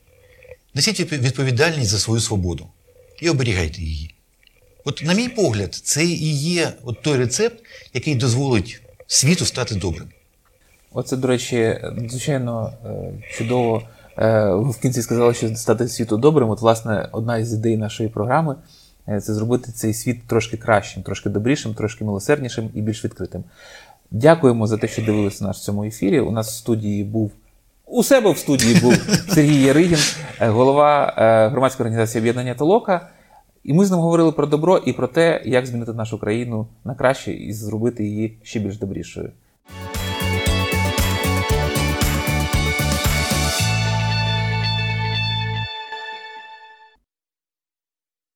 Несіть 0.73 0.99
відповідальність 0.99 1.91
за 1.91 1.99
свою 1.99 2.21
свободу 2.21 2.69
і 3.21 3.29
оберігайте 3.29 3.81
її. 3.81 4.15
От, 4.89 5.03
на 5.03 5.13
мій 5.13 5.29
погляд, 5.29 5.75
це 5.75 6.05
і 6.05 6.33
є 6.37 6.73
от 6.83 7.01
той 7.01 7.17
рецепт, 7.17 7.63
який 7.93 8.15
дозволить 8.15 8.81
світу 9.07 9.45
стати 9.45 9.75
добрим. 9.75 10.07
Оце, 10.91 11.17
до 11.17 11.27
речі, 11.27 11.79
звичайно 12.09 12.73
е, 12.85 12.89
чудово. 13.37 13.81
Е, 14.17 14.45
Ви 14.45 14.71
в 14.71 14.79
кінці 14.79 15.01
сказали, 15.01 15.33
що 15.33 15.55
стати 15.55 15.87
світу 15.87 16.17
добрим. 16.17 16.49
От, 16.49 16.61
власне, 16.61 17.09
одна 17.11 17.37
із 17.37 17.53
ідей 17.53 17.77
нашої 17.77 18.09
програми 18.09 18.55
е, 19.07 19.21
це 19.21 19.33
зробити 19.33 19.71
цей 19.71 19.93
світ 19.93 20.27
трошки 20.27 20.57
кращим, 20.57 21.03
трошки 21.03 21.29
добрішим, 21.29 21.73
трошки 21.73 22.05
милосерднішим 22.05 22.69
і 22.73 22.81
більш 22.81 23.05
відкритим. 23.05 23.43
Дякуємо 24.11 24.67
за 24.67 24.77
те, 24.77 24.87
що 24.87 25.01
дивилися 25.01 25.43
нас 25.43 25.57
в 25.57 25.63
цьому 25.63 25.83
ефірі. 25.83 26.19
У 26.19 26.31
нас 26.31 26.51
в 26.51 26.55
студії 26.55 27.03
був. 27.03 27.31
У 27.85 28.03
себе 28.03 28.31
в 28.31 28.37
студії 28.37 28.75
був 28.75 28.93
Сергій 29.29 29.61
Яригін, 29.61 29.99
голова 30.39 31.13
громадської 31.51 31.85
організації 31.85 32.21
об'єднання 32.21 32.55
Толока. 32.55 33.09
І 33.69 33.73
ми 33.73 33.85
з 33.85 33.91
ним 33.91 33.99
говорили 33.99 34.31
про 34.31 34.47
добро 34.47 34.77
і 34.77 34.93
про 34.93 35.07
те, 35.07 35.41
як 35.45 35.65
змінити 35.65 35.93
нашу 35.93 36.19
країну 36.19 36.67
на 36.85 36.95
краще 36.95 37.33
і 37.33 37.53
зробити 37.53 38.05
її 38.05 38.37
ще 38.43 38.59
більш 38.59 38.77
добрішою. 38.77 39.31